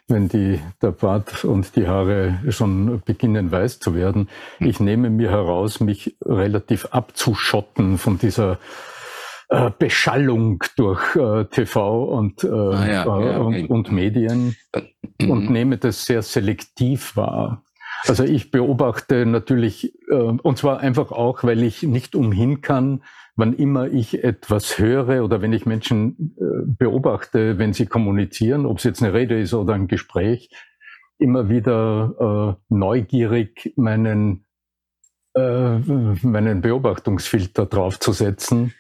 wenn 0.08 0.30
die, 0.30 0.60
der 0.80 0.92
Bart 0.92 1.44
und 1.44 1.76
die 1.76 1.88
Haare 1.88 2.38
schon 2.50 3.02
beginnen 3.04 3.52
weiß 3.52 3.80
zu 3.80 3.96
werden, 3.96 4.30
ich 4.60 4.80
nehme 4.80 5.10
mir 5.10 5.32
heraus, 5.32 5.80
mich 5.80 6.16
relativ 6.24 6.86
abzuschotten 6.92 7.98
von 7.98 8.20
dieser 8.20 8.60
äh, 9.50 9.72
Beschallung 9.76 10.64
durch 10.76 11.16
äh, 11.16 11.46
TV 11.46 12.04
und, 12.04 12.44
äh, 12.44 12.48
ah, 12.48 12.88
ja, 12.88 13.20
äh, 13.20 13.26
ja, 13.32 13.42
okay. 13.42 13.62
und, 13.64 13.70
und, 13.72 13.92
Medien 13.92 14.56
mhm. 15.20 15.32
und 15.32 15.50
nehme 15.50 15.80
das 15.80 16.06
sehr 16.06 16.22
selektiv 16.22 17.16
wahr. 17.16 17.64
Also 18.10 18.24
ich 18.24 18.52
beobachte 18.52 19.26
natürlich, 19.26 19.94
äh, 20.10 20.14
und 20.14 20.58
zwar 20.58 20.80
einfach 20.80 21.12
auch, 21.12 21.44
weil 21.44 21.64
ich 21.64 21.84
nicht 21.84 22.16
umhin 22.16 22.62
kann, 22.62 23.04
wann 23.36 23.54
immer 23.54 23.88
ich 23.88 24.24
etwas 24.24 24.80
höre 24.80 25.24
oder 25.24 25.42
wenn 25.42 25.54
ich 25.54 25.66
Menschen 25.66 26.36
äh, 26.38 26.66
beobachte, 26.66 27.58
wenn 27.58 27.74
sie 27.74 27.86
kommunizieren, 27.86 28.66
ob 28.66 28.80
es 28.80 28.84
jetzt 28.84 29.02
eine 29.02 29.14
Rede 29.14 29.40
ist 29.40 29.54
oder 29.54 29.74
ein 29.74 29.88
Gespräch, 29.88 30.50
immer 31.20 31.50
wieder 31.50 32.58
äh, 32.60 32.74
neugierig 32.74 33.74
meinen, 33.76 34.46
äh, 35.36 35.78
meinen 35.78 36.62
Beobachtungsfilter 36.62 37.66
draufzusetzen. 37.66 38.74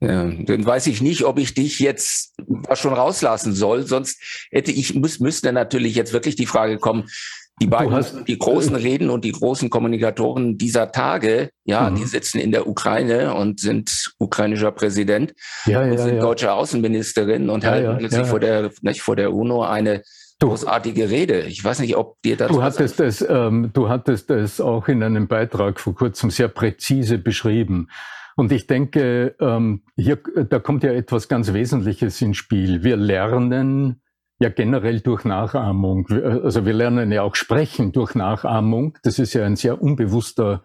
Ja, 0.00 0.24
dann 0.26 0.66
weiß 0.66 0.86
ich 0.88 1.00
nicht, 1.00 1.24
ob 1.24 1.38
ich 1.38 1.54
dich 1.54 1.78
jetzt 1.78 2.34
schon 2.74 2.92
rauslassen 2.92 3.52
soll. 3.52 3.84
Sonst 3.84 4.48
hätte 4.50 4.70
ich, 4.70 4.94
muss, 4.94 5.20
müsste 5.20 5.52
natürlich 5.52 5.94
jetzt 5.94 6.12
wirklich 6.12 6.36
die 6.36 6.46
Frage 6.46 6.78
kommen, 6.78 7.08
die 7.60 7.66
beiden, 7.68 7.92
hast, 7.92 8.26
die 8.26 8.38
großen 8.38 8.74
Reden 8.74 9.10
und 9.10 9.24
die 9.24 9.32
großen 9.32 9.70
Kommunikatoren 9.70 10.58
dieser 10.58 10.90
Tage, 10.90 11.50
ja, 11.64 11.88
mhm. 11.88 11.96
die 11.96 12.04
sitzen 12.04 12.38
in 12.40 12.50
der 12.50 12.66
Ukraine 12.66 13.34
und 13.34 13.60
sind 13.60 14.12
ukrainischer 14.18 14.72
Präsident 14.72 15.34
ja, 15.66 15.84
ja, 15.84 15.92
und 15.92 15.98
sind 15.98 16.16
ja. 16.16 16.20
deutsche 16.20 16.52
Außenministerin 16.52 17.50
und 17.50 17.64
halten 17.64 17.98
plötzlich 17.98 18.26
vor 18.26 18.40
der, 18.40 18.70
nicht 18.82 19.02
vor 19.02 19.14
der 19.14 19.32
UNO 19.32 19.62
eine 19.62 20.02
großartige 20.40 21.10
Rede. 21.10 21.42
Ich 21.42 21.62
weiß 21.64 21.78
nicht, 21.78 21.96
ob 21.96 22.20
dir 22.22 22.36
das. 22.36 22.50
Du 22.50 22.62
hattest 22.62 23.00
es, 23.00 23.24
ähm, 23.26 23.70
du 23.72 23.88
hattest 23.88 24.30
es 24.30 24.60
auch 24.60 24.88
in 24.88 25.02
einem 25.02 25.28
Beitrag 25.28 25.80
vor 25.80 25.94
kurzem 25.94 26.30
sehr 26.30 26.48
präzise 26.48 27.18
beschrieben. 27.18 27.88
Und 28.36 28.50
ich 28.50 28.66
denke, 28.66 29.36
ähm, 29.40 29.82
hier, 29.96 30.18
da 30.48 30.58
kommt 30.58 30.82
ja 30.82 30.92
etwas 30.92 31.28
ganz 31.28 31.52
Wesentliches 31.52 32.20
ins 32.20 32.36
Spiel. 32.36 32.82
Wir 32.82 32.96
lernen 32.96 34.00
ja 34.38 34.48
generell 34.48 35.00
durch 35.00 35.24
Nachahmung. 35.24 36.06
Also 36.08 36.64
wir 36.66 36.72
lernen 36.72 37.12
ja 37.12 37.22
auch 37.22 37.36
sprechen 37.36 37.92
durch 37.92 38.14
Nachahmung. 38.14 38.96
Das 39.02 39.18
ist 39.18 39.34
ja 39.34 39.44
ein 39.44 39.56
sehr 39.56 39.82
unbewusster 39.82 40.64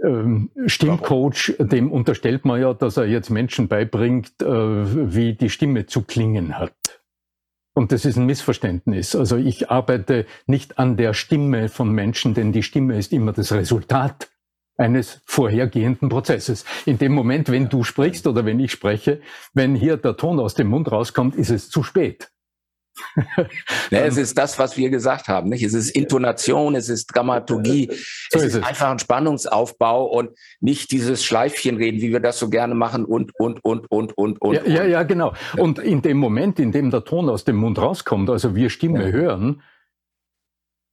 Ähm, 0.04 0.50
Stimmcoach, 0.66 1.56
dem 1.60 1.92
unterstellt 1.92 2.46
man 2.46 2.62
ja, 2.62 2.74
dass 2.74 2.98
er 2.98 3.06
jetzt 3.06 3.30
Menschen 3.30 3.68
beibringt, 3.68 4.42
äh, 4.42 4.46
wie 5.16 5.36
die 5.36 5.50
Stimme 5.50 5.86
zu 5.86 6.02
klingen 6.02 6.58
hat. 6.58 6.74
Und 7.76 7.92
das 7.92 8.06
ist 8.06 8.18
ein 8.18 8.26
Missverständnis. 8.26 9.16
Also 9.16 9.38
ich 9.38 9.70
arbeite 9.70 10.26
nicht 10.48 10.80
an 10.80 10.98
der 10.98 11.14
Stimme 11.14 11.70
von 11.70 11.92
Menschen, 11.92 12.34
denn 12.34 12.52
die 12.52 12.64
Stimme 12.64 12.98
ist 12.98 13.14
immer 13.14 13.34
das 13.34 13.52
Resultat 13.52 14.32
eines 14.78 15.22
vorhergehenden 15.26 16.10
Prozesses. 16.10 16.66
In 16.86 16.98
dem 16.98 17.14
Moment, 17.14 17.50
wenn 17.50 17.70
du 17.70 17.84
sprichst 17.84 18.28
oder 18.28 18.46
wenn 18.46 18.60
ich 18.60 18.72
spreche, 18.72 19.22
wenn 19.54 19.76
hier 19.76 19.98
der 19.98 20.18
Ton 20.18 20.40
aus 20.40 20.54
dem 20.54 20.68
Mund 20.68 20.92
rauskommt, 20.92 21.36
ist 21.36 21.50
es 21.50 21.70
zu 21.70 21.84
spät. 21.84 22.30
ja, 23.92 24.00
es 24.06 24.18
ist 24.18 24.38
das, 24.38 24.58
was 24.58 24.78
wir 24.78 24.90
gesagt 24.90 25.28
haben. 25.28 25.50
Nicht? 25.50 25.64
Es 25.64 25.74
ist 25.74 25.92
Intonation, 25.92 26.76
es 26.76 26.90
ist 26.90 27.08
Dramaturgie, 27.08 27.90
so 28.32 28.40
es 28.40 28.46
ist, 28.46 28.56
es. 28.56 28.64
einfach 28.64 28.90
ein 28.90 29.00
Spannungsaufbau 29.00 30.06
und 30.06 30.32
nicht 30.60 30.92
dieses 30.92 31.24
Schleifchenreden, 31.24 32.02
wie 32.02 32.12
wir 32.12 32.20
das 32.20 32.40
so 32.40 32.50
gerne 32.50 32.76
machen 32.76 33.06
und, 33.06 33.32
und, 33.40 33.64
und, 33.64 33.90
und, 33.92 34.18
und, 34.18 34.42
und. 34.42 34.56
Ja, 34.56 34.66
ja, 34.66 34.84
ja, 34.86 35.04
genau. 35.04 35.34
Und 35.58 35.80
in 35.80 36.02
dem 36.02 36.18
Moment, 36.18 36.60
in 36.60 36.72
dem 36.72 36.90
der 36.90 37.04
Ton 37.04 37.30
aus 37.30 37.44
dem 37.44 37.58
Mund 37.58 37.78
rauskommt, 37.80 38.30
also 38.30 38.56
wir 38.56 38.70
Stimme 38.70 39.06
ja. 39.06 39.12
hören, 39.12 39.62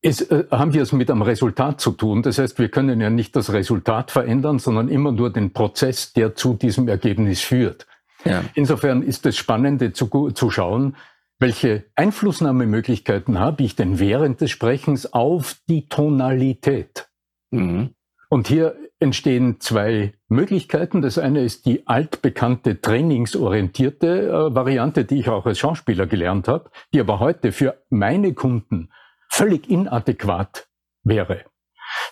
ist, 0.04 0.30
äh, 0.30 0.44
haben 0.50 0.74
wir 0.74 0.82
es 0.82 0.92
mit 0.92 1.10
einem 1.10 1.22
Resultat 1.22 1.80
zu 1.80 1.92
tun. 1.92 2.22
Das 2.22 2.38
heißt, 2.38 2.58
wir 2.58 2.68
können 2.68 3.00
ja 3.00 3.08
nicht 3.08 3.34
das 3.34 3.52
Resultat 3.52 4.10
verändern, 4.10 4.58
sondern 4.58 4.88
immer 4.88 5.12
nur 5.12 5.32
den 5.32 5.52
Prozess, 5.52 6.12
der 6.12 6.34
zu 6.34 6.54
diesem 6.54 6.88
Ergebnis 6.88 7.40
führt. 7.40 7.86
Ja. 8.24 8.44
Insofern 8.54 9.02
ist 9.02 9.24
es 9.26 9.36
spannend 9.36 9.96
zu, 9.96 10.30
zu 10.30 10.50
schauen, 10.50 10.96
welche 11.38 11.84
Einflussnahmemöglichkeiten 11.94 13.38
habe 13.38 13.64
ich 13.64 13.76
denn 13.76 13.98
während 13.98 14.40
des 14.40 14.50
Sprechens 14.50 15.12
auf 15.12 15.56
die 15.68 15.88
Tonalität? 15.88 17.08
Mhm. 17.50 17.90
Und 18.28 18.46
hier 18.46 18.76
entstehen 19.00 19.60
zwei 19.60 20.12
Möglichkeiten. 20.28 21.02
Das 21.02 21.18
eine 21.18 21.42
ist 21.42 21.66
die 21.66 21.86
altbekannte 21.86 22.80
trainingsorientierte 22.80 24.28
äh, 24.28 24.54
Variante, 24.54 25.04
die 25.04 25.20
ich 25.20 25.28
auch 25.28 25.46
als 25.46 25.58
Schauspieler 25.58 26.06
gelernt 26.06 26.46
habe, 26.46 26.70
die 26.92 27.00
aber 27.00 27.20
heute 27.20 27.52
für 27.52 27.82
meine 27.90 28.34
Kunden 28.34 28.90
völlig 29.28 29.68
inadäquat 29.68 30.68
wäre. 31.02 31.44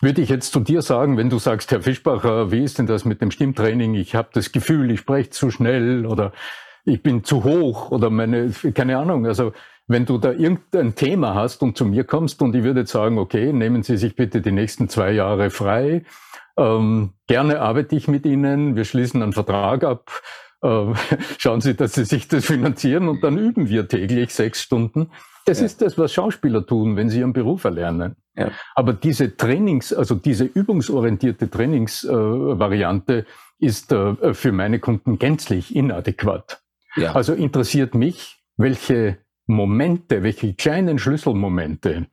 Würde 0.01 0.21
ich 0.21 0.29
jetzt 0.29 0.53
zu 0.53 0.61
dir 0.61 0.83
sagen, 0.83 1.17
wenn 1.17 1.31
du 1.31 1.39
sagst, 1.39 1.71
Herr 1.71 1.83
Fischbacher, 1.83 2.51
wie 2.51 2.63
ist 2.63 2.79
denn 2.79 2.87
das 2.87 3.05
mit 3.05 3.21
dem 3.21 3.31
Stimmtraining? 3.31 3.95
Ich 3.95 4.15
habe 4.15 4.29
das 4.33 4.53
Gefühl, 4.53 4.91
ich 4.91 5.01
spreche 5.01 5.31
zu 5.31 5.51
schnell 5.51 6.07
oder 6.07 6.33
ich 6.85 7.03
bin 7.03 7.25
zu 7.25 7.45
hoch 7.45 7.91
oder 7.91 8.11
meine, 8.11 8.51
keine 8.75 8.99
Ahnung. 8.99 9.27
Also 9.27 9.53
wenn 9.87 10.07
du 10.07 10.19
da 10.19 10.33
irgendein 10.33 10.95
Thema 10.95 11.35
hast 11.35 11.63
und 11.63 11.77
zu 11.77 11.85
mir 11.85 12.05
kommst 12.05 12.43
und 12.43 12.55
ich 12.55 12.65
würde 12.65 12.87
sagen, 12.87 13.19
okay, 13.19 13.53
nehmen 13.53 13.83
Sie 13.83 13.97
sich 13.97 14.17
bitte 14.17 14.41
die 14.41 14.53
nächsten 14.53 14.89
zwei 14.89 15.13
Jahre 15.13 15.51
frei. 15.51 16.05
Ähm, 16.57 17.15
gerne 17.27 17.61
arbeite 17.61 17.97
ich 17.97 18.09
mit 18.09 18.27
Ihnen. 18.27 18.77
Wir 18.77 18.85
schließen 18.85 19.23
einen 19.23 19.33
Vertrag 19.33 19.85
ab. 19.85 20.23
Äh, 20.63 20.95
schauen 21.39 21.61
Sie, 21.61 21.75
dass 21.75 21.95
Sie 21.95 22.05
sich 22.05 22.29
das 22.29 22.45
finanzieren 22.45 23.09
und 23.09 23.23
dann 23.23 23.39
üben 23.39 23.69
wir 23.69 23.89
täglich 23.89 24.35
sechs 24.35 24.63
Stunden. 24.63 25.11
Das 25.45 25.61
ja. 25.61 25.67
ist 25.67 25.83
das, 25.83 25.99
was 25.99 26.13
Schauspieler 26.13 26.67
tun, 26.67 26.97
wenn 26.97 27.11
sie 27.11 27.21
ihren 27.21 27.33
Beruf 27.33 27.65
erlernen. 27.65 28.17
Ja. 28.37 28.51
Aber 28.75 28.93
diese 28.93 29.37
Trainings, 29.37 29.93
also 29.93 30.15
diese 30.15 30.45
übungsorientierte 30.45 31.51
Trainingsvariante 31.51 33.19
äh, 33.19 33.25
ist 33.59 33.93
äh, 33.93 34.35
für 34.35 34.53
meine 34.53 34.79
Kunden 34.79 35.19
gänzlich 35.19 35.75
inadäquat. 35.75 36.63
Ja. 36.97 37.13
Also 37.13 37.35
interessiert 37.35 37.95
mich, 37.95 38.43
welche 38.57 39.19
Momente, 39.47 40.23
welche 40.23 40.55
kleinen 40.55 40.99
Schlüsselmomente 40.99 42.07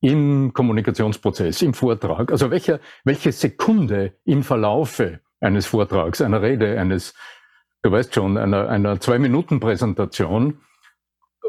im 0.00 0.52
Kommunikationsprozess, 0.52 1.62
im 1.62 1.72
Vortrag, 1.72 2.30
also 2.30 2.50
welche, 2.50 2.80
welche 3.04 3.32
Sekunde 3.32 4.12
im 4.24 4.42
Verlaufe 4.42 5.20
eines 5.40 5.66
Vortrags, 5.66 6.20
einer 6.20 6.42
Rede, 6.42 6.78
eines, 6.78 7.14
du 7.82 7.90
weißt 7.90 8.14
schon, 8.14 8.36
einer, 8.36 8.68
einer 8.68 9.00
Zwei-Minuten-Präsentation, 9.00 10.58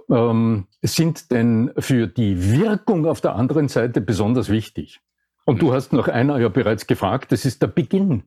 ähm, 0.10 0.68
sind 0.82 1.32
denn 1.32 1.72
für 1.78 2.08
die 2.08 2.52
Wirkung 2.52 3.06
auf 3.06 3.22
der 3.22 3.36
anderen 3.36 3.68
Seite 3.68 4.02
besonders 4.02 4.50
wichtig? 4.50 5.02
Und 5.46 5.62
du 5.62 5.74
hast 5.74 5.94
noch 5.94 6.08
einer 6.08 6.40
ja 6.40 6.50
bereits 6.50 6.88
gefragt, 6.88 7.32
das 7.32 7.46
ist 7.46 7.62
der 7.62 7.68
Beginn. 7.68 8.24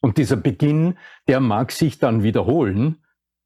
Und 0.00 0.18
dieser 0.18 0.36
Beginn, 0.36 0.96
der 1.28 1.40
mag 1.40 1.72
sich 1.72 1.98
dann 1.98 2.22
wiederholen, 2.22 2.98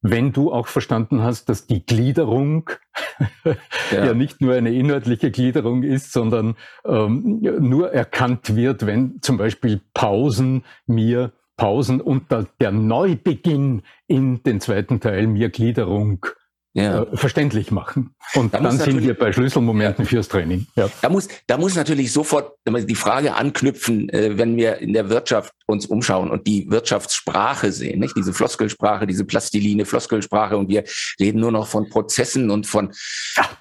wenn 0.02 0.32
du 0.32 0.50
auch 0.52 0.66
verstanden 0.66 1.22
hast, 1.22 1.48
dass 1.48 1.66
die 1.66 1.84
Gliederung 1.84 2.70
ja. 3.90 4.06
ja, 4.06 4.14
nicht 4.14 4.40
nur 4.40 4.54
eine 4.54 4.72
inhaltliche 4.72 5.30
Gliederung 5.30 5.82
ist, 5.82 6.12
sondern 6.12 6.56
ähm, 6.86 7.40
nur 7.60 7.92
erkannt 7.92 8.56
wird, 8.56 8.86
wenn 8.86 9.20
zum 9.20 9.36
Beispiel 9.36 9.80
Pausen 9.92 10.64
mir 10.86 11.32
Pausen 11.56 12.00
und 12.00 12.24
der 12.58 12.72
Neubeginn 12.72 13.82
in 14.06 14.42
den 14.42 14.60
zweiten 14.62 15.00
Teil 15.00 15.26
mir 15.26 15.50
Gliederung 15.50 16.24
ja. 16.72 17.02
äh, 17.02 17.16
verständlich 17.16 17.70
machen. 17.70 18.14
Und 18.34 18.54
da 18.54 18.60
dann 18.60 18.78
sind 18.78 19.02
wir 19.02 19.18
bei 19.18 19.32
Schlüsselmomenten 19.32 20.06
fürs 20.06 20.28
Training. 20.28 20.66
Ja. 20.76 20.88
Da 21.02 21.08
muss, 21.08 21.28
da 21.46 21.56
muss 21.56 21.74
natürlich 21.74 22.12
sofort 22.12 22.52
die 22.66 22.94
Frage 22.94 23.34
anknüpfen, 23.34 24.08
äh, 24.10 24.38
wenn 24.38 24.56
wir 24.56 24.78
in 24.78 24.92
der 24.92 25.08
Wirtschaft 25.08 25.52
uns 25.70 25.86
umschauen 25.86 26.30
und 26.30 26.46
die 26.46 26.70
Wirtschaftssprache 26.70 27.72
sehen, 27.72 28.00
nicht? 28.00 28.16
Diese 28.16 28.32
Floskelsprache, 28.32 29.06
diese 29.06 29.24
Plastiline 29.24 29.84
Floskelsprache 29.84 30.56
und 30.56 30.68
wir 30.68 30.84
reden 31.18 31.40
nur 31.40 31.52
noch 31.52 31.66
von 31.66 31.88
Prozessen 31.88 32.50
und 32.50 32.66
von, 32.66 32.92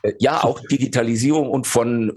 äh, 0.03 0.13
ja, 0.19 0.43
auch 0.43 0.59
Digitalisierung 0.71 1.49
und 1.49 1.67
von 1.67 2.09
äh, 2.09 2.13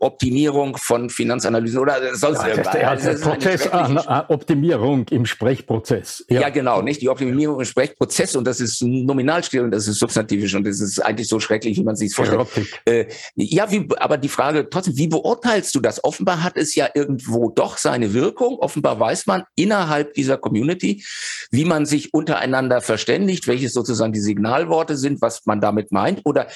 Optimierung 0.00 0.76
von 0.76 1.10
Finanzanalysen 1.10 1.78
oder 1.78 2.14
sonst 2.14 2.42
ja, 2.42 2.48
irgendwas. 2.48 2.74
Also 2.74 3.10
das 3.10 3.20
Prozess, 3.20 3.68
ah, 3.72 4.24
Optimierung 4.28 5.06
im 5.10 5.26
Sprechprozess. 5.26 6.24
Ja. 6.28 6.42
ja. 6.42 6.48
genau, 6.48 6.82
nicht? 6.82 7.02
Die 7.02 7.08
Optimierung 7.08 7.60
im 7.60 7.66
Sprechprozess 7.66 8.36
und 8.36 8.46
das 8.46 8.60
ist 8.60 8.82
Nominalstil 8.82 9.62
und 9.62 9.70
das 9.70 9.88
ist 9.88 9.98
substantivisch 9.98 10.54
und 10.54 10.66
das 10.66 10.80
ist 10.80 11.00
eigentlich 11.00 11.28
so 11.28 11.40
schrecklich, 11.40 11.76
wie 11.76 11.84
man 11.84 11.96
sich 11.96 12.14
vorstellt. 12.14 12.46
Äh, 12.84 13.06
ja, 13.34 13.70
wie, 13.70 13.88
aber 13.98 14.16
die 14.18 14.28
Frage 14.28 14.68
trotzdem, 14.68 14.96
wie 14.96 15.08
beurteilst 15.08 15.74
du 15.74 15.80
das? 15.80 16.02
Offenbar 16.04 16.42
hat 16.42 16.56
es 16.56 16.74
ja 16.74 16.88
irgendwo 16.94 17.50
doch 17.50 17.78
seine 17.78 18.12
Wirkung. 18.14 18.58
Offenbar 18.58 18.98
weiß 18.98 19.23
man 19.26 19.44
innerhalb 19.56 20.14
dieser 20.14 20.38
Community, 20.38 21.04
wie 21.50 21.64
man 21.64 21.86
sich 21.86 22.14
untereinander 22.14 22.80
verständigt, 22.80 23.46
welches 23.46 23.72
sozusagen 23.72 24.12
die 24.12 24.20
Signalworte 24.20 24.96
sind, 24.96 25.22
was 25.22 25.44
man 25.46 25.60
damit 25.60 25.92
meint. 25.92 26.20
Oder 26.24 26.48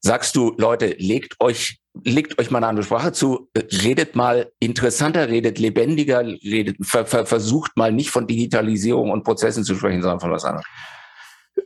sagst 0.00 0.36
du, 0.36 0.54
Leute, 0.58 0.94
legt 0.98 1.40
euch 1.40 1.80
legt 2.04 2.38
euch 2.38 2.50
mal 2.50 2.58
eine 2.58 2.66
andere 2.68 2.84
Sprache 2.84 3.12
zu, 3.12 3.48
redet 3.56 4.14
mal 4.14 4.52
interessanter, 4.58 5.28
redet 5.28 5.58
lebendiger, 5.58 6.24
redet, 6.24 6.76
ver, 6.82 7.06
ver, 7.06 7.24
versucht 7.26 7.76
mal 7.76 7.92
nicht 7.92 8.10
von 8.10 8.26
Digitalisierung 8.26 9.10
und 9.10 9.24
Prozessen 9.24 9.64
zu 9.64 9.74
sprechen, 9.74 10.02
sondern 10.02 10.20
von 10.20 10.30
was 10.30 10.44
anderem. 10.44 10.64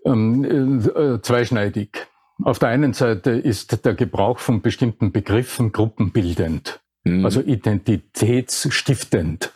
Ähm, 0.05 0.90
äh, 0.94 1.20
zweischneidig. 1.20 2.07
Auf 2.42 2.59
der 2.59 2.70
einen 2.70 2.94
Seite 2.94 3.31
ist 3.31 3.85
der 3.85 3.94
Gebrauch 3.94 4.38
von 4.38 4.61
bestimmten 4.61 5.12
Begriffen 5.12 5.73
gruppenbildend, 5.73 6.81
mhm. 7.05 7.25
also 7.25 7.40
identitätsstiftend. 7.40 9.53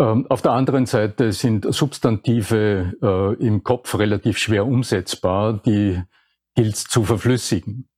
Ähm, 0.00 0.26
auf 0.30 0.40
der 0.40 0.52
anderen 0.52 0.86
Seite 0.86 1.32
sind 1.32 1.66
Substantive 1.72 2.94
äh, 3.02 3.46
im 3.46 3.62
Kopf 3.62 3.98
relativ 3.98 4.38
schwer 4.38 4.66
umsetzbar, 4.66 5.52
die 5.52 6.02
gilt 6.54 6.76
zu 6.76 7.04
verflüssigen. 7.04 7.88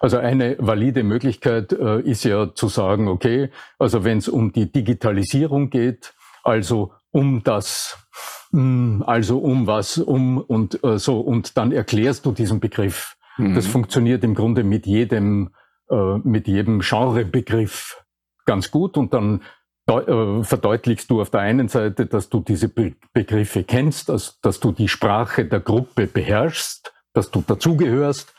Also 0.00 0.18
eine 0.18 0.56
valide 0.60 1.02
Möglichkeit 1.02 1.72
äh, 1.72 2.00
ist 2.00 2.24
ja 2.24 2.54
zu 2.54 2.68
sagen, 2.68 3.08
okay, 3.08 3.50
also 3.78 4.04
wenn 4.04 4.18
es 4.18 4.28
um 4.28 4.52
die 4.52 4.70
Digitalisierung 4.70 5.70
geht, 5.70 6.14
also 6.44 6.92
um 7.10 7.42
das 7.42 7.98
hm, 8.52 9.02
also 9.06 9.38
um 9.38 9.66
was, 9.66 9.98
um 9.98 10.38
und 10.38 10.82
äh, 10.84 10.98
so, 10.98 11.20
und 11.20 11.56
dann 11.56 11.72
erklärst 11.72 12.24
du 12.24 12.32
diesen 12.32 12.60
Begriff. 12.60 13.16
Mhm. 13.36 13.54
Das 13.54 13.66
funktioniert 13.66 14.22
im 14.24 14.34
Grunde 14.34 14.62
mit 14.62 14.86
jedem, 14.86 15.50
äh, 15.90 16.18
mit 16.22 16.46
jedem 16.46 16.80
Genrebegriff 16.80 18.02
ganz 18.46 18.70
gut 18.70 18.96
und 18.96 19.12
dann 19.12 19.42
verdeutlichst 19.88 21.10
du 21.10 21.22
auf 21.22 21.30
der 21.30 21.40
einen 21.40 21.68
Seite, 21.68 22.06
dass 22.06 22.28
du 22.28 22.40
diese 22.40 22.68
Be 22.68 22.94
Begriffe 23.14 23.64
kennst, 23.64 24.10
dass, 24.10 24.38
dass 24.40 24.60
du 24.60 24.72
die 24.72 24.88
Sprache 24.88 25.46
der 25.46 25.60
Gruppe 25.60 26.06
beherrschst, 26.06 26.92
dass 27.14 27.30
du 27.30 27.42
dazugehörst, 27.46 28.34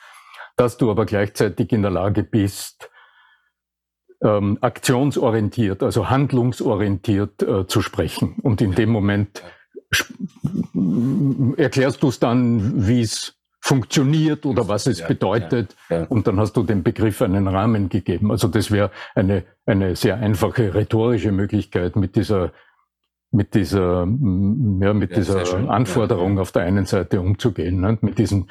dass 0.58 0.78
du 0.78 0.92
aber 0.92 1.06
gleichzeitig 1.06 1.72
in 1.72 1.82
der 1.82 1.92
Lage 1.92 2.24
bist, 2.24 2.92
ähm, 4.22 4.60
aktionsorientiert, 4.62 5.82
also 5.82 6.10
handlungsorientiert 6.10 7.42
äh, 7.42 7.66
zu 7.66 7.82
sprechen. 7.82 8.36
Und 8.44 8.62
in 8.62 8.76
dem 8.76 8.90
Moment 8.90 9.42
erklärst 11.58 12.04
du 12.04 12.10
es 12.10 12.20
dann, 12.20 12.88
wie 12.88 13.02
es 13.02 13.39
funktioniert 13.62 14.46
oder 14.46 14.68
was 14.68 14.88
es 14.88 15.00
ja, 15.00 15.08
bedeutet. 15.08 15.76
Ja, 15.90 16.00
ja. 16.00 16.06
Und 16.06 16.28
dann 16.28 16.40
hast 16.40 16.54
du 16.54 16.64
dem 16.64 16.84
Begriff 16.84 17.22
einen 17.22 17.48
Rahmen 17.48 17.90
gegeben. 17.90 18.32
Also 18.32 18.48
das 18.48 18.72
wäre 18.72 18.92
eine, 19.16 19.44
eine 19.66 19.96
sehr 19.96 20.18
einfache 20.18 20.74
rhetorische 20.74 21.32
Möglichkeit 21.32 21.96
mit 21.96 22.16
dieser, 22.16 22.52
mit 23.32 23.54
dieser, 23.54 24.00
ja, 24.00 24.94
mit 24.94 25.16
dieser 25.16 25.70
Anforderung 25.70 26.40
auf 26.40 26.52
der 26.52 26.64
einen 26.64 26.86
Seite 26.86 27.22
umzugehen. 27.22 27.82
Ne? 27.82 27.98
Mit 28.02 28.18
diesen 28.18 28.50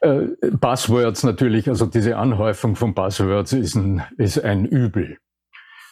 äh, 0.00 0.26
Buzzwords 0.50 1.22
natürlich, 1.22 1.68
also 1.68 1.86
diese 1.86 2.16
Anhäufung 2.16 2.76
von 2.76 2.94
Buzzwords 2.94 3.52
ist 3.52 3.76
ein, 3.76 4.02
ist 4.18 4.42
ein 4.42 4.64
Übel. 4.64 5.18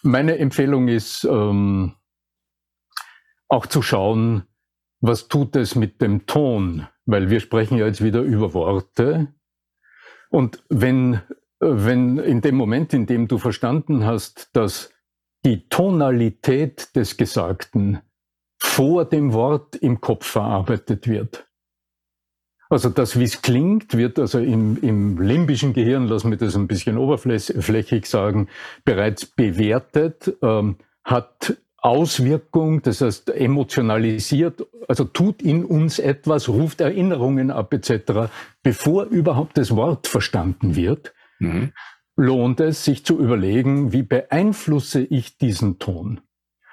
Meine 0.03 0.39
Empfehlung 0.39 0.89
ist, 0.89 1.25
ähm, 1.25 1.95
auch 3.49 3.67
zu 3.67 3.83
schauen, 3.83 4.45
was 5.01 5.29
tut 5.29 5.57
es 5.57 5.75
mit 5.75 6.01
dem 6.03 6.27
Ton? 6.27 6.87
Weil 7.09 7.31
wir 7.31 7.41
sprechen 7.41 7.79
ja 7.79 7.87
jetzt 7.87 8.05
wieder 8.05 8.21
über 8.21 8.53
Worte. 8.53 9.33
Und 10.29 10.63
wenn, 10.69 11.23
wenn 11.59 12.19
in 12.19 12.43
dem 12.43 12.55
Moment, 12.55 12.93
in 12.93 13.07
dem 13.07 13.29
du 13.29 13.39
verstanden 13.39 14.05
hast, 14.05 14.51
dass 14.55 14.91
die 15.43 15.67
Tonalität 15.71 16.95
des 16.95 17.17
Gesagten 17.17 18.01
vor 18.59 19.07
dem 19.07 19.33
Wort 19.33 19.75
im 19.77 20.03
Kopf 20.03 20.27
verarbeitet 20.27 21.09
wird. 21.09 21.47
Also 22.69 22.91
das, 22.91 23.19
wie 23.19 23.25
es 23.25 23.41
klingt, 23.41 23.97
wird 23.97 24.19
also 24.19 24.39
im, 24.39 24.77
im 24.83 25.19
limbischen 25.19 25.73
Gehirn, 25.73 26.09
lassen 26.09 26.31
wir 26.31 26.37
das 26.37 26.57
ein 26.57 26.67
bisschen 26.67 26.99
oberflächig 26.99 28.05
sagen, 28.05 28.49
bereits 28.85 29.25
bewertet, 29.25 30.37
ähm, 30.43 30.77
hat 31.05 31.57
Auswirkung, 31.81 32.83
das 32.83 33.01
heißt 33.01 33.31
emotionalisiert, 33.31 34.67
also 34.89 35.05
tut 35.05 35.43
in 35.43 35.65
uns 35.65 35.99
etwas, 35.99 36.49
ruft 36.49 36.81
Erinnerungen 36.81 37.51
ab 37.51 37.73
etc., 37.73 38.31
bevor 38.63 39.05
überhaupt 39.05 39.59
das 39.59 39.75
Wort 39.77 40.09
verstanden 40.09 40.75
wird, 40.75 41.15
mhm. 41.39 41.73
lohnt 42.17 42.61
es, 42.61 42.85
sich 42.85 43.05
zu 43.05 43.19
überlegen, 43.19 43.93
wie 43.93 44.03
beeinflusse 44.03 45.01
ich 45.01 45.39
diesen 45.39 45.79
Ton? 45.79 46.21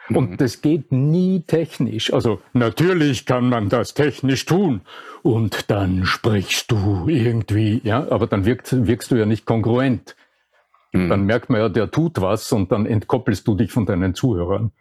Mhm. 0.10 0.18
Und 0.18 0.42
das 0.42 0.62
geht 0.62 0.92
nie 0.92 1.42
technisch. 1.42 2.12
Also 2.12 2.42
natürlich 2.54 3.28
kann 3.28 3.50
man 3.50 3.70
das 3.70 3.94
technisch 3.94 4.46
tun 4.46 4.82
und 5.22 5.70
dann 5.70 6.06
sprichst 6.06 6.72
du 6.72 7.06
irgendwie, 7.08 7.80
ja, 7.84 8.10
aber 8.10 8.26
dann 8.26 8.46
wirkst, 8.46 8.88
wirkst 8.88 9.12
du 9.12 9.16
ja 9.16 9.28
nicht 9.28 9.46
kongruent. 9.46 10.16
Mhm. 10.94 11.10
Dann 11.10 11.26
merkt 11.26 11.52
man 11.52 11.62
ja, 11.62 11.70
der 11.70 11.92
tut 11.92 12.22
was 12.22 12.52
und 12.52 12.72
dann 12.72 12.88
entkoppelst 12.88 13.48
du 13.48 13.56
dich 13.56 13.72
von 13.72 13.86
deinen 13.86 14.16
Zuhörern. 14.16 14.72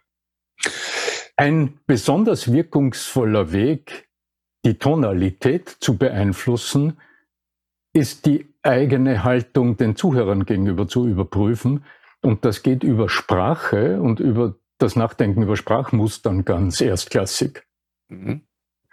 Ein 1.37 1.79
besonders 1.85 2.51
wirkungsvoller 2.51 3.51
Weg, 3.51 4.09
die 4.63 4.77
Tonalität 4.77 5.69
zu 5.69 5.97
beeinflussen, 5.97 6.99
ist 7.93 8.25
die 8.25 8.53
eigene 8.61 9.23
Haltung 9.23 9.77
den 9.77 9.95
Zuhörern 9.95 10.45
gegenüber 10.45 10.87
zu 10.87 11.07
überprüfen. 11.07 11.85
Und 12.21 12.43
das 12.45 12.63
geht 12.63 12.83
über 12.83 13.09
Sprache 13.09 14.01
und 14.01 14.19
über 14.19 14.55
das 14.77 14.95
Nachdenken 14.95 15.43
über 15.43 15.55
Sprachmustern 15.55 16.43
ganz 16.43 16.81
erstklassig. 16.81 17.65
Mhm. 18.09 18.41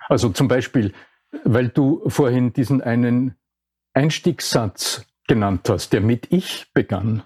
Also 0.09 0.29
zum 0.31 0.49
Beispiel, 0.49 0.93
weil 1.45 1.69
du 1.69 2.09
vorhin 2.09 2.53
diesen 2.53 2.83
einen 2.83 3.37
Einstiegssatz 3.95 5.07
genannt 5.27 5.69
hast, 5.69 5.93
der 5.93 6.01
mit 6.01 6.33
Ich 6.33 6.73
begann. 6.73 7.23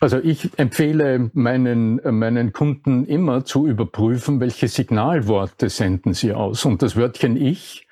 Also 0.00 0.18
ich 0.18 0.50
empfehle 0.58 1.30
meinen, 1.32 2.00
meinen 2.18 2.52
Kunden 2.52 3.06
immer 3.06 3.44
zu 3.44 3.66
überprüfen, 3.66 4.40
welche 4.40 4.68
Signalworte 4.68 5.70
senden 5.70 6.12
sie 6.12 6.32
aus. 6.32 6.64
Und 6.64 6.82
das 6.82 6.96
Wörtchen 6.96 7.36
Ich 7.36 7.86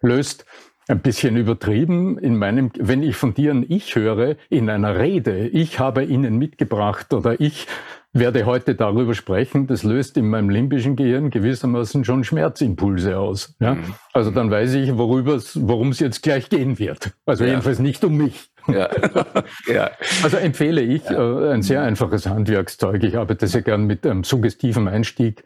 löst 0.00 0.46
ein 0.88 1.00
bisschen 1.00 1.36
übertrieben 1.36 2.16
in 2.18 2.36
meinem, 2.36 2.70
wenn 2.78 3.02
ich 3.02 3.16
von 3.16 3.34
dir 3.34 3.52
ein 3.52 3.64
Ich 3.68 3.94
höre 3.94 4.36
in 4.48 4.70
einer 4.70 4.98
Rede, 4.98 5.46
ich 5.48 5.78
habe 5.78 6.04
Ihnen 6.04 6.38
mitgebracht 6.38 7.12
oder 7.12 7.40
ich 7.40 7.66
werde 8.14 8.46
heute 8.46 8.74
darüber 8.74 9.14
sprechen, 9.14 9.66
das 9.66 9.82
löst 9.82 10.16
in 10.16 10.30
meinem 10.30 10.48
limbischen 10.48 10.96
Gehirn 10.96 11.30
gewissermaßen 11.30 12.04
schon 12.04 12.24
Schmerzimpulse 12.24 13.18
aus. 13.18 13.54
Ja? 13.60 13.74
Mhm. 13.74 13.94
Also 14.14 14.30
dann 14.30 14.50
weiß 14.50 14.74
ich, 14.74 14.96
worüber 14.96 15.38
worum 15.54 15.90
es 15.90 16.00
jetzt 16.00 16.22
gleich 16.22 16.48
gehen 16.48 16.78
wird. 16.78 17.12
Also 17.26 17.44
ja. 17.44 17.50
jedenfalls 17.50 17.80
nicht 17.80 18.02
um 18.04 18.16
mich. 18.16 18.50
Ja. 18.68 18.88
ja. 19.66 19.90
Also 20.22 20.36
empfehle 20.36 20.80
ich 20.80 21.04
ja. 21.04 21.50
äh, 21.50 21.52
ein 21.52 21.62
sehr 21.62 21.82
einfaches 21.82 22.26
Handwerkszeug. 22.26 23.02
Ich 23.02 23.16
arbeite 23.16 23.46
sehr 23.46 23.62
gern 23.62 23.84
mit 23.86 24.06
einem 24.06 24.24
suggestiven 24.24 24.88
Einstieg, 24.88 25.44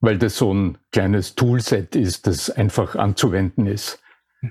weil 0.00 0.18
das 0.18 0.36
so 0.36 0.52
ein 0.52 0.78
kleines 0.92 1.34
Toolset 1.34 1.96
ist, 1.96 2.26
das 2.26 2.50
einfach 2.50 2.94
anzuwenden 2.94 3.66
ist. 3.66 4.00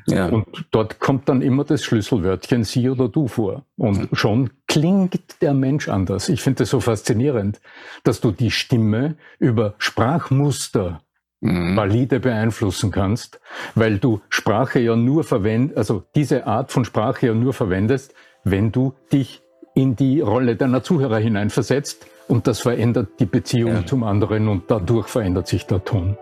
Ja. 0.05 0.27
Und 0.27 0.65
dort 0.71 0.99
kommt 0.99 1.29
dann 1.29 1.41
immer 1.41 1.63
das 1.63 1.83
Schlüsselwörtchen 1.83 2.63
sie 2.65 2.89
oder 2.89 3.07
du 3.07 3.27
vor. 3.27 3.65
Und 3.77 4.09
schon 4.11 4.49
klingt 4.67 5.41
der 5.41 5.53
Mensch 5.53 5.87
anders. 5.87 6.27
Ich 6.27 6.41
finde 6.41 6.63
das 6.63 6.71
so 6.71 6.81
faszinierend, 6.81 7.61
dass 8.03 8.19
du 8.19 8.31
die 8.31 8.51
Stimme 8.51 9.15
über 9.39 9.75
Sprachmuster 9.77 11.01
mhm. 11.41 11.75
valide 11.75 12.19
beeinflussen 12.19 12.91
kannst, 12.91 13.39
weil 13.75 13.99
du 13.99 14.21
Sprache 14.29 14.79
ja 14.79 14.95
nur 14.95 15.23
verwendest, 15.23 15.77
also 15.77 16.03
diese 16.15 16.47
Art 16.47 16.71
von 16.71 16.85
Sprache 16.85 17.27
ja 17.27 17.33
nur 17.33 17.53
verwendest, 17.53 18.13
wenn 18.43 18.71
du 18.71 18.93
dich 19.11 19.41
in 19.73 19.95
die 19.95 20.21
Rolle 20.21 20.55
deiner 20.55 20.81
Zuhörer 20.81 21.19
hineinversetzt 21.19 22.07
und 22.27 22.47
das 22.47 22.59
verändert 22.59 23.09
die 23.19 23.25
Beziehung 23.25 23.73
ja. 23.73 23.85
zum 23.85 24.03
anderen 24.03 24.47
und 24.47 24.69
dadurch 24.69 25.07
verändert 25.07 25.47
sich 25.47 25.65
der 25.65 25.83
Ton. 25.83 26.17